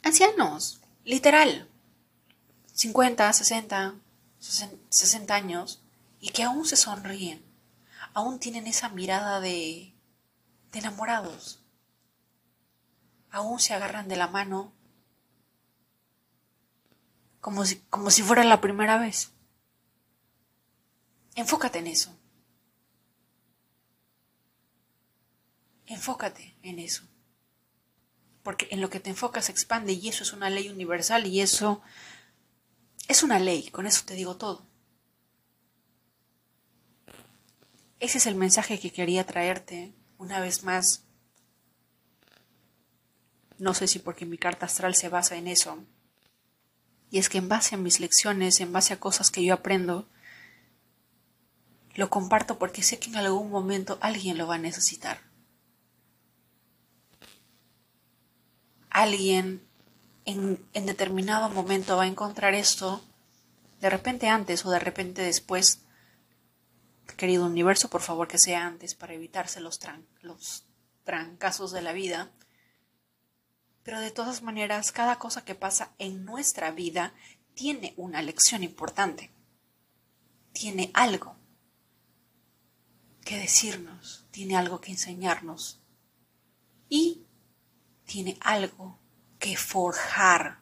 Ancianos, 0.03 0.81
literal, 1.05 1.69
50, 2.79 3.33
60, 3.33 3.97
60 4.39 5.35
años, 5.35 5.83
y 6.21 6.29
que 6.29 6.45
aún 6.45 6.65
se 6.65 6.77
sonríen, 6.77 7.45
aún 8.15 8.39
tienen 8.39 8.69
esa 8.69 8.89
mirada 8.89 9.41
de, 9.41 9.93
de 10.71 10.79
enamorados, 10.79 11.61
aún 13.33 13.59
se 13.59 13.75
agarran 13.75 14.07
de 14.07 14.15
la 14.15 14.29
mano 14.29 14.73
como 17.41 17.67
si, 17.67 17.81
como 17.91 18.13
si 18.13 18.23
fuera 18.23 18.45
la 18.45 18.61
primera 18.61 18.97
vez. 18.97 19.33
Enfócate 21.35 21.81
en 21.81 21.89
eso. 21.89 22.17
Enfócate 25.87 26.57
en 26.63 26.79
eso. 26.79 27.03
Porque 28.45 28.69
en 28.71 28.81
lo 28.81 28.89
que 28.89 29.01
te 29.01 29.11
enfocas 29.11 29.47
se 29.47 29.53
expande 29.53 29.95
y 29.95 30.09
eso 30.09 30.23
es 30.23 30.33
una 30.33 30.49
ley 30.49 30.69
universal 30.69 31.27
y 31.27 31.41
eso 31.41 31.83
es 33.09 33.23
una 33.23 33.39
ley, 33.39 33.69
con 33.71 33.87
eso 33.87 34.05
te 34.05 34.15
digo 34.15 34.37
todo. 34.37 34.67
Ese 38.01 38.19
es 38.19 38.27
el 38.27 38.37
mensaje 38.37 38.79
que 38.79 38.93
quería 38.93 39.27
traerte 39.27 39.93
una 40.19 40.41
vez 40.41 40.63
más. 40.63 41.03
No 43.59 43.75
sé 43.75 43.89
si 43.89 43.99
porque 43.99 44.25
mi 44.25 44.39
carta 44.39 44.67
astral 44.67 44.95
se 44.95 45.09
basa 45.09 45.37
en 45.37 45.49
eso. 45.49 45.85
Y 47.11 47.19
es 47.19 47.29
que 47.29 47.39
en 47.39 47.49
base 47.49 47.75
a 47.75 47.79
mis 47.79 47.99
lecciones, 47.99 48.61
en 48.61 48.73
base 48.73 48.95
a 48.95 49.01
cosas 49.01 49.33
que 49.33 49.43
yo 49.43 49.55
aprendo, 49.55 50.09
lo 51.95 52.09
comparto 52.11 52.59
porque 52.59 52.85
sé 52.85 53.01
que 53.01 53.11
en 53.11 53.17
algún 53.17 53.51
momento 53.51 53.99
alguien 54.01 54.39
lo 54.39 54.47
va 54.47 54.55
a 54.55 54.59
necesitar. 54.59 55.29
alguien 58.99 59.68
en, 60.29 60.87
determinado 60.87 61.49
momento 61.49 61.97
va 61.97 62.03
a 62.03 62.07
encontrar 62.07 62.53
esto, 62.55 63.03
de 63.81 63.89
repente 63.89 64.29
antes 64.29 64.65
o 64.67 64.71
de 64.71 64.79
repente 64.79 65.23
después, 65.23 65.81
querido 67.17 67.47
universo, 67.47 67.89
por 67.89 68.03
favor 68.03 68.29
que 68.29 68.39
sea 68.39 68.67
antes 68.67 68.95
para 68.95 69.15
evitarse 69.15 69.61
los, 69.61 69.81
los 70.21 70.67
trancazos 71.05 71.73
de 71.73 71.81
la 71.81 71.95
vida. 71.95 72.31
Pero 73.83 74.01
de 74.01 74.11
todas 74.11 74.43
maneras, 74.43 74.93
cada 74.93 75.19
cosa 75.19 75.47
que 75.47 75.55
pasa 75.55 75.95
en 75.99 76.27
nuestra 76.27 76.73
vida 76.73 77.15
tiene 77.55 77.95
una 77.97 78.21
lección 78.21 78.63
importante. 78.63 79.31
Tiene 80.53 80.91
algo 80.93 81.37
que 83.25 83.39
decirnos, 83.39 84.27
tiene 84.31 84.59
algo 84.59 84.83
que 84.83 84.91
enseñarnos. 84.91 85.81
Y 86.91 87.25
tiene 88.05 88.37
algo 88.41 88.98
que 89.39 89.57
forjar 89.57 90.61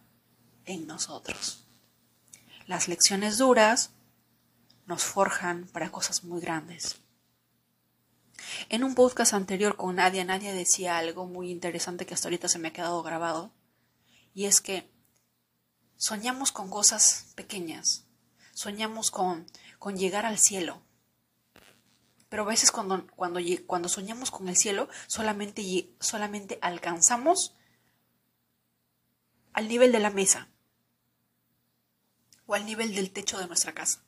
en 0.65 0.87
nosotros. 0.87 1.65
Las 2.67 2.89
lecciones 2.89 3.39
duras 3.39 3.91
nos 4.87 5.05
forjan 5.05 5.67
para 5.69 5.91
cosas 5.91 6.25
muy 6.25 6.41
grandes. 6.41 6.97
En 8.69 8.85
un 8.85 8.95
podcast 8.95 9.33
anterior 9.33 9.77
con 9.77 9.97
Nadia, 9.97 10.25
Nadia 10.25 10.53
decía 10.53 10.99
algo 10.99 11.27
muy 11.27 11.51
interesante 11.51 12.07
que 12.07 12.15
hasta 12.15 12.29
ahorita 12.29 12.49
se 12.49 12.59
me 12.59 12.69
ha 12.69 12.73
quedado 12.73 13.03
grabado, 13.03 13.51
y 14.35 14.45
es 14.45 14.61
que 14.61 14.91
soñamos 15.97 16.53
con 16.53 16.69
cosas 16.69 17.33
pequeñas, 17.35 18.05
soñamos 18.53 19.11
con, 19.11 19.47
con 19.79 19.97
llegar 19.97 20.27
al 20.27 20.39
cielo. 20.39 20.83
Pero 22.29 22.43
a 22.43 22.47
veces 22.47 22.71
cuando, 22.71 23.07
cuando, 23.17 23.41
cuando 23.67 23.89
soñamos 23.89 24.31
con 24.31 24.49
el 24.49 24.57
cielo, 24.57 24.89
solamente, 25.07 25.89
solamente 26.01 26.59
alcanzamos 26.61 27.55
al 29.57 29.69
nivel 29.69 29.91
de 29.91 30.01
la 30.01 30.11
mesa 30.11 30.49
o 32.45 32.55
al 32.55 32.67
nivel 32.67 32.95
del 32.95 33.11
techo 33.11 33.39
de 33.39 33.47
nuestra 33.47 33.73
casa. 33.73 34.05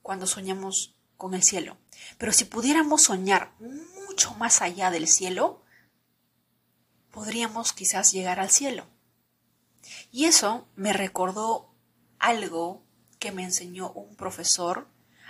Cuando 0.00 0.28
soñamos 0.28 0.94
con 1.16 1.34
el 1.34 1.42
cielo. 1.42 1.76
Pero 2.16 2.32
si 2.32 2.44
pudiéramos 2.44 3.02
soñar 3.02 3.52
mucho 3.58 4.32
más 4.34 4.62
allá 4.62 4.92
del 4.92 5.08
cielo, 5.08 5.64
podríamos 7.10 7.72
quizás 7.72 8.12
llegar 8.12 8.38
al 8.38 8.50
cielo. 8.50 8.86
Y 10.12 10.26
eso 10.26 10.68
me 10.76 10.92
recordó 10.92 11.74
algo 12.20 12.84
que 13.18 13.32
me 13.32 13.42
enseñó 13.42 13.90
un 13.90 14.14
profesor 14.14 14.86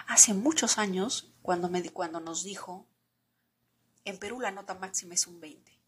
hace 0.07 0.35
muchos 0.35 0.77
años 0.77 1.33
cuando, 1.41 1.71
me, 1.71 1.83
cuando 1.91 2.21
nos 2.21 2.45
dijo, 2.45 2.87
en 4.05 4.19
Perú 4.19 4.39
la 4.39 4.51
nota 4.51 4.75
máxima 4.75 5.15
es 5.15 5.27
un 5.27 5.41
20. 5.41 5.81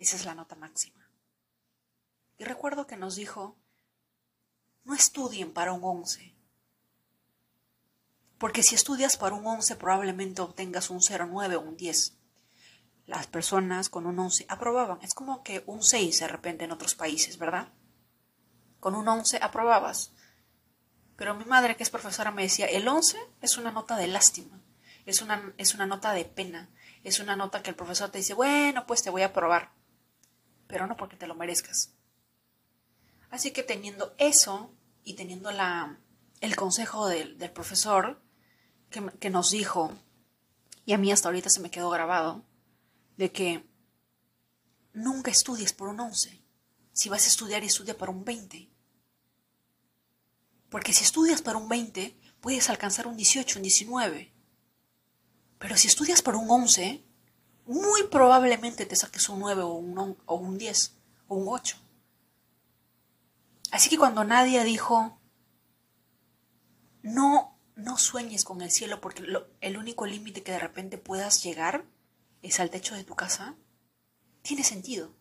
Esa 0.00 0.16
es 0.16 0.24
la 0.24 0.34
nota 0.34 0.56
máxima. 0.56 0.99
Y 2.40 2.44
recuerdo 2.44 2.86
que 2.86 2.96
nos 2.96 3.16
dijo, 3.16 3.58
no 4.84 4.94
estudien 4.94 5.52
para 5.52 5.74
un 5.74 5.84
11. 5.84 6.34
Porque 8.38 8.62
si 8.62 8.74
estudias 8.74 9.18
para 9.18 9.34
un 9.34 9.46
11 9.46 9.76
probablemente 9.76 10.40
obtengas 10.40 10.88
un 10.88 11.00
0,9 11.00 11.56
o 11.56 11.60
un 11.60 11.76
10. 11.76 12.16
Las 13.04 13.26
personas 13.26 13.90
con 13.90 14.06
un 14.06 14.18
11 14.18 14.46
aprobaban. 14.48 15.00
Es 15.02 15.12
como 15.12 15.42
que 15.42 15.62
un 15.66 15.82
6 15.82 16.18
de 16.18 16.28
repente 16.28 16.64
en 16.64 16.72
otros 16.72 16.94
países, 16.94 17.36
¿verdad? 17.36 17.74
Con 18.80 18.94
un 18.94 19.06
11 19.06 19.40
aprobabas. 19.42 20.14
Pero 21.16 21.34
mi 21.34 21.44
madre, 21.44 21.76
que 21.76 21.82
es 21.82 21.90
profesora, 21.90 22.30
me 22.30 22.44
decía, 22.44 22.64
el 22.64 22.88
11 22.88 23.18
es 23.42 23.58
una 23.58 23.70
nota 23.70 23.98
de 23.98 24.06
lástima, 24.06 24.62
es 25.04 25.20
una, 25.20 25.52
es 25.58 25.74
una 25.74 25.84
nota 25.84 26.14
de 26.14 26.24
pena, 26.24 26.70
es 27.04 27.20
una 27.20 27.36
nota 27.36 27.62
que 27.62 27.68
el 27.68 27.76
profesor 27.76 28.08
te 28.08 28.16
dice, 28.16 28.32
bueno, 28.32 28.86
pues 28.86 29.02
te 29.02 29.10
voy 29.10 29.20
a 29.20 29.26
aprobar, 29.26 29.74
pero 30.66 30.86
no 30.86 30.96
porque 30.96 31.18
te 31.18 31.26
lo 31.26 31.34
merezcas. 31.34 31.99
Así 33.30 33.52
que 33.52 33.62
teniendo 33.62 34.14
eso 34.18 34.74
y 35.04 35.14
teniendo 35.14 35.50
la, 35.52 35.98
el 36.40 36.56
consejo 36.56 37.08
del, 37.08 37.36
profesor 37.52 38.22
que, 38.90 39.04
que 39.18 39.30
nos 39.30 39.50
dijo, 39.50 39.92
y 40.84 40.92
a 40.92 40.98
mí 40.98 41.12
hasta 41.12 41.28
ahorita 41.28 41.48
se 41.48 41.60
me 41.60 41.70
quedó 41.70 41.90
grabado, 41.90 42.44
de 43.16 43.30
que 43.30 43.68
nunca 44.92 45.30
estudies 45.30 45.72
por 45.72 45.88
un 45.88 46.00
11. 46.00 46.42
Si 46.92 47.08
vas 47.08 47.24
a 47.24 47.28
estudiar, 47.28 47.62
estudia 47.62 47.96
para 47.96 48.12
un 48.12 48.24
20. 48.24 48.70
Porque 50.68 50.92
si 50.92 51.04
estudias 51.04 51.42
para 51.42 51.58
un 51.58 51.68
20, 51.68 52.18
puedes 52.40 52.68
alcanzar 52.70 53.06
un 53.06 53.16
18, 53.16 53.58
un 53.58 53.62
19. 53.62 54.32
Pero 55.58 55.76
si 55.76 55.88
estudias 55.88 56.22
para 56.22 56.38
un 56.38 56.50
11, 56.50 57.04
muy 57.66 58.04
probablemente 58.04 58.86
te 58.86 58.96
saques 58.96 59.28
un 59.28 59.40
9 59.40 59.62
o 59.62 59.74
un, 59.74 60.16
o 60.24 60.34
un 60.34 60.58
10 60.58 60.96
o 61.28 61.36
un 61.36 61.48
8. 61.48 61.76
Así 63.80 63.88
que 63.88 63.96
cuando 63.96 64.24
nadie 64.24 64.62
dijo, 64.62 65.18
no, 67.00 67.58
no 67.76 67.96
sueñes 67.96 68.44
con 68.44 68.60
el 68.60 68.70
cielo 68.70 69.00
porque 69.00 69.24
el 69.62 69.78
único 69.78 70.04
límite 70.04 70.42
que 70.42 70.52
de 70.52 70.58
repente 70.58 70.98
puedas 70.98 71.42
llegar 71.42 71.86
es 72.42 72.60
al 72.60 72.68
techo 72.68 72.94
de 72.94 73.04
tu 73.04 73.16
casa, 73.16 73.56
tiene 74.42 74.64
sentido. 74.64 75.14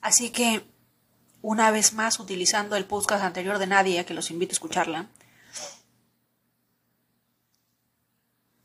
Así 0.00 0.30
que 0.30 0.64
una 1.42 1.72
vez 1.72 1.92
más 1.92 2.20
utilizando 2.20 2.76
el 2.76 2.86
podcast 2.86 3.24
anterior 3.24 3.58
de 3.58 3.66
Nadia, 3.66 4.06
que 4.06 4.14
los 4.14 4.30
invito 4.30 4.52
a 4.52 4.54
escucharla, 4.54 5.10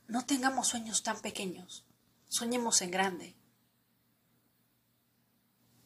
no 0.07 0.23
tengamos 0.27 0.67
sueños 0.67 1.01
tan 1.01 1.19
pequeños, 1.21 1.87
soñemos 2.27 2.83
en 2.83 2.91
grande, 2.91 3.35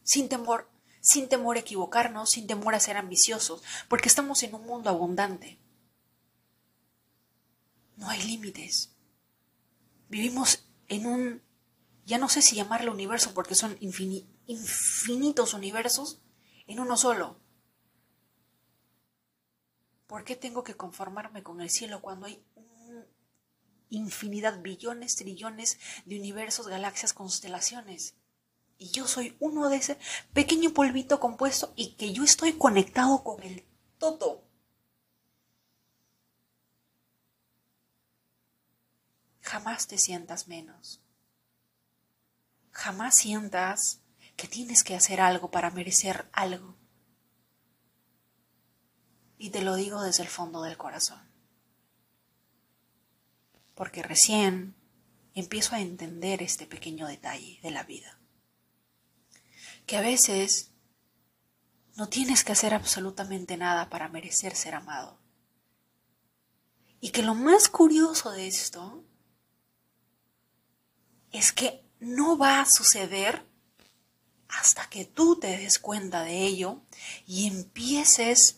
sin 0.03 0.27
temor, 0.27 0.69
sin 1.07 1.29
temor 1.29 1.55
a 1.55 1.61
equivocarnos, 1.61 2.31
sin 2.31 2.47
temor 2.47 2.75
a 2.75 2.81
ser 2.81 2.97
ambiciosos, 2.97 3.63
porque 3.87 4.09
estamos 4.09 4.43
en 4.43 4.53
un 4.53 4.65
mundo 4.65 4.89
abundante. 4.89 5.57
No 7.95 8.09
hay 8.09 8.21
límites. 8.23 8.93
Vivimos 10.09 10.67
en 10.89 11.05
un, 11.05 11.41
ya 12.05 12.17
no 12.17 12.27
sé 12.27 12.41
si 12.41 12.57
llamarlo 12.57 12.91
universo, 12.91 13.33
porque 13.33 13.55
son 13.55 13.77
infinitos 13.79 15.53
universos, 15.53 16.19
en 16.67 16.81
uno 16.81 16.97
solo. 16.97 17.39
¿Por 20.07 20.25
qué 20.25 20.35
tengo 20.35 20.63
que 20.65 20.75
conformarme 20.75 21.41
con 21.41 21.61
el 21.61 21.69
cielo 21.69 22.01
cuando 22.01 22.25
hay 22.25 22.43
infinidad, 23.89 24.61
billones, 24.61 25.15
trillones 25.15 25.79
de 26.05 26.19
universos, 26.19 26.67
galaxias, 26.67 27.13
constelaciones? 27.13 28.15
Y 28.77 28.89
yo 28.91 29.07
soy 29.07 29.35
uno 29.39 29.69
de 29.69 29.77
ese 29.77 29.97
pequeño 30.33 30.71
polvito 30.71 31.19
compuesto 31.19 31.73
y 31.75 31.95
que 31.95 32.13
yo 32.13 32.23
estoy 32.23 32.53
conectado 32.53 33.23
con 33.23 33.41
el 33.43 33.65
todo. 33.97 34.43
Jamás 39.41 39.87
te 39.87 39.97
sientas 39.97 40.47
menos. 40.47 41.01
Jamás 42.71 43.15
sientas 43.15 44.01
que 44.35 44.47
tienes 44.47 44.83
que 44.83 44.95
hacer 44.95 45.19
algo 45.21 45.49
para 45.49 45.71
merecer 45.71 46.29
algo. 46.31 46.75
Y 49.39 49.49
te 49.49 49.61
lo 49.61 49.75
digo 49.75 50.01
desde 50.03 50.23
el 50.23 50.29
fondo 50.29 50.61
del 50.61 50.77
corazón. 50.77 51.21
Porque 53.73 54.03
recién 54.03 54.75
empiezo 55.33 55.75
a 55.75 55.81
entender 55.81 56.43
este 56.43 56.67
pequeño 56.67 57.07
detalle 57.07 57.59
de 57.61 57.71
la 57.71 57.83
vida. 57.83 58.16
Que 59.87 59.97
a 59.97 60.01
veces 60.01 60.69
no 61.95 62.07
tienes 62.09 62.43
que 62.43 62.51
hacer 62.51 62.75
absolutamente 62.75 63.57
nada 63.57 63.89
para 63.89 64.07
merecer 64.07 64.55
ser 64.55 64.75
amado. 64.75 65.17
Y 67.01 67.09
que 67.09 67.23
lo 67.23 67.33
más 67.33 67.69
curioso 67.69 68.31
de 68.31 68.47
esto 68.47 69.03
es 71.31 71.51
que 71.51 71.83
no 71.99 72.37
va 72.37 72.59
a 72.59 72.65
suceder 72.65 73.43
hasta 74.49 74.89
que 74.89 75.05
tú 75.05 75.39
te 75.39 75.57
des 75.57 75.79
cuenta 75.79 76.23
de 76.23 76.45
ello 76.45 76.81
y 77.25 77.47
empieces 77.47 78.57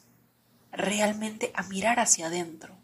realmente 0.72 1.52
a 1.56 1.64
mirar 1.64 2.00
hacia 2.00 2.28
adentro. 2.28 2.79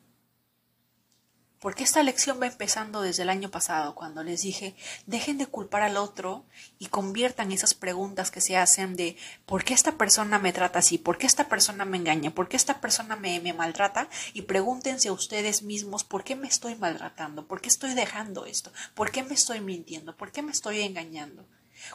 Porque 1.59 1.83
esta 1.83 2.03
lección 2.03 2.39
va 2.41 2.47
empezando 2.47 3.01
desde 3.01 3.23
el 3.23 3.29
año 3.29 3.49
pasado, 3.49 3.95
cuando 3.95 4.23
les 4.23 4.41
dije, 4.41 4.75
dejen 5.07 5.37
de 5.37 5.47
culpar 5.47 5.81
al 5.81 5.97
otro 5.97 6.45
y 6.77 6.87
conviertan 6.87 7.51
esas 7.51 7.73
preguntas 7.73 8.29
que 8.29 8.41
se 8.41 8.57
hacen 8.57 8.95
de 8.95 9.17
¿por 9.45 9.63
qué 9.63 9.73
esta 9.73 9.93
persona 9.93 10.37
me 10.37 10.53
trata 10.53 10.79
así? 10.79 10.97
¿Por 10.97 11.17
qué 11.17 11.25
esta 11.25 11.47
persona 11.47 11.85
me 11.85 11.97
engaña? 11.97 12.31
¿Por 12.31 12.47
qué 12.47 12.57
esta 12.57 12.81
persona 12.81 13.15
me, 13.15 13.39
me 13.39 13.53
maltrata? 13.53 14.09
Y 14.33 14.43
pregúntense 14.43 15.07
a 15.07 15.13
ustedes 15.13 15.63
mismos 15.63 16.03
¿por 16.03 16.23
qué 16.23 16.35
me 16.35 16.47
estoy 16.47 16.75
maltratando? 16.75 17.47
¿Por 17.47 17.61
qué 17.61 17.69
estoy 17.69 17.93
dejando 17.93 18.45
esto? 18.45 18.71
¿Por 18.93 19.11
qué 19.11 19.23
me 19.23 19.33
estoy 19.33 19.61
mintiendo? 19.61 20.15
¿Por 20.15 20.31
qué 20.31 20.41
me 20.41 20.51
estoy 20.51 20.81
engañando? 20.81 21.47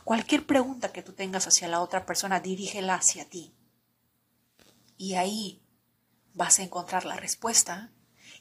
Cualquier 0.05 0.47
pregunta 0.47 0.93
que 0.93 1.03
tú 1.03 1.13
tengas 1.13 1.47
hacia 1.47 1.69
la 1.69 1.81
otra 1.81 2.07
persona, 2.07 2.41
dirígela 2.41 2.95
hacia 2.95 3.29
ti. 3.29 3.55
Y 4.97 5.15
ahí 5.15 5.63
vas 6.35 6.59
a 6.59 6.63
encontrar 6.63 7.05
la 7.05 7.17
respuesta 7.17 7.91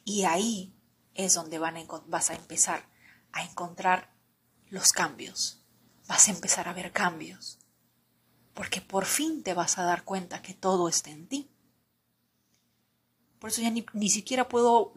y 0.03 0.23
ahí 0.23 0.73
es 1.25 1.33
donde 1.33 1.59
vas 1.59 2.29
a 2.29 2.35
empezar 2.35 2.85
a 3.31 3.43
encontrar 3.43 4.11
los 4.69 4.91
cambios. 4.91 5.61
Vas 6.07 6.27
a 6.27 6.31
empezar 6.31 6.67
a 6.67 6.73
ver 6.73 6.91
cambios. 6.91 7.59
Porque 8.53 8.81
por 8.81 9.05
fin 9.05 9.43
te 9.43 9.53
vas 9.53 9.77
a 9.77 9.83
dar 9.83 10.03
cuenta 10.03 10.41
que 10.41 10.53
todo 10.53 10.89
está 10.89 11.11
en 11.11 11.27
ti. 11.27 11.49
Por 13.39 13.51
eso 13.51 13.61
ya 13.61 13.71
ni, 13.71 13.85
ni 13.93 14.09
siquiera 14.09 14.49
puedo 14.49 14.93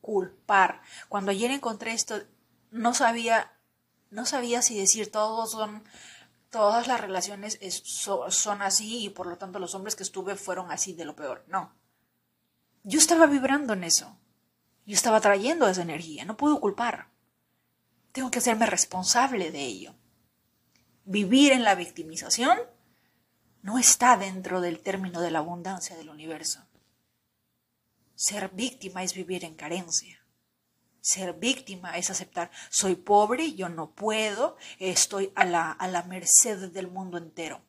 culpar. 0.00 0.82
Cuando 1.08 1.30
ayer 1.30 1.50
encontré 1.50 1.92
esto, 1.92 2.22
no 2.70 2.92
sabía 2.92 3.52
no 4.10 4.24
sabía 4.24 4.62
si 4.62 4.78
decir 4.78 5.10
todos 5.10 5.50
son, 5.50 5.84
todas 6.50 6.86
las 6.86 7.00
relaciones 7.00 7.58
son 8.00 8.62
así 8.62 9.04
y 9.04 9.10
por 9.10 9.26
lo 9.26 9.36
tanto 9.36 9.58
los 9.58 9.74
hombres 9.74 9.96
que 9.96 10.02
estuve 10.02 10.36
fueron 10.36 10.70
así 10.70 10.92
de 10.92 11.04
lo 11.04 11.16
peor. 11.16 11.44
No. 11.48 11.74
Yo 12.82 12.98
estaba 12.98 13.26
vibrando 13.26 13.72
en 13.72 13.84
eso. 13.84 14.16
Yo 14.86 14.94
estaba 14.94 15.20
trayendo 15.20 15.68
esa 15.68 15.82
energía. 15.82 16.24
No 16.24 16.36
puedo 16.36 16.60
culpar. 16.60 17.08
Tengo 18.12 18.30
que 18.30 18.38
hacerme 18.38 18.66
responsable 18.66 19.50
de 19.50 19.60
ello. 19.60 19.94
Vivir 21.04 21.52
en 21.52 21.64
la 21.64 21.74
victimización 21.74 22.58
no 23.62 23.78
está 23.78 24.16
dentro 24.16 24.60
del 24.60 24.80
término 24.80 25.20
de 25.20 25.30
la 25.30 25.40
abundancia 25.40 25.96
del 25.96 26.08
universo. 26.08 26.64
Ser 28.14 28.48
víctima 28.50 29.02
es 29.02 29.12
vivir 29.12 29.44
en 29.44 29.54
carencia. 29.54 30.24
Ser 31.00 31.34
víctima 31.34 31.98
es 31.98 32.10
aceptar, 32.10 32.50
soy 32.70 32.96
pobre, 32.96 33.52
yo 33.52 33.68
no 33.68 33.90
puedo, 33.90 34.56
estoy 34.78 35.30
a 35.36 35.44
la, 35.44 35.70
a 35.70 35.86
la 35.86 36.02
merced 36.04 36.72
del 36.72 36.88
mundo 36.88 37.18
entero. 37.18 37.60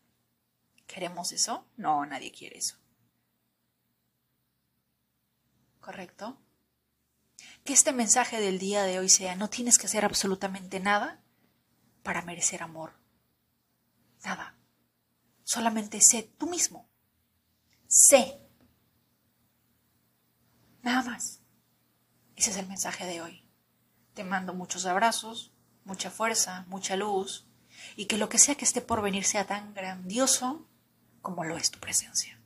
¿Queremos 0.88 1.32
eso? 1.34 1.68
No, 1.76 2.06
nadie 2.06 2.32
quiere 2.32 2.58
eso. 2.58 2.78
¿correcto? 5.88 6.36
Que 7.68 7.74
este 7.74 7.92
mensaje 7.92 8.40
del 8.40 8.60
día 8.60 8.84
de 8.84 8.98
hoy 8.98 9.10
sea, 9.10 9.36
no 9.36 9.50
tienes 9.50 9.78
que 9.78 9.88
hacer 9.88 10.06
absolutamente 10.06 10.80
nada 10.80 11.22
para 12.02 12.22
merecer 12.22 12.64
amor. 12.64 12.94
Nada. 14.24 14.56
Solamente 15.44 16.00
sé 16.00 16.24
tú 16.38 16.48
mismo. 16.48 16.90
Sé. 17.86 18.40
Nada 20.82 21.04
más. 21.04 21.42
Ese 22.38 22.52
es 22.52 22.56
el 22.56 22.68
mensaje 22.68 23.06
de 23.06 23.22
hoy. 23.22 23.46
Te 24.14 24.24
mando 24.24 24.54
muchos 24.54 24.86
abrazos, 24.86 25.52
mucha 25.84 26.10
fuerza, 26.10 26.64
mucha 26.70 26.96
luz 26.96 27.50
y 27.98 28.06
que 28.06 28.18
lo 28.18 28.30
que 28.30 28.40
sea 28.40 28.56
que 28.56 28.64
esté 28.64 28.80
por 28.80 29.02
venir 29.02 29.26
sea 29.26 29.46
tan 29.46 29.74
grandioso 29.74 30.70
como 31.22 31.44
lo 31.44 31.58
es 31.58 31.70
tu 31.70 31.82
presencia. 31.82 32.37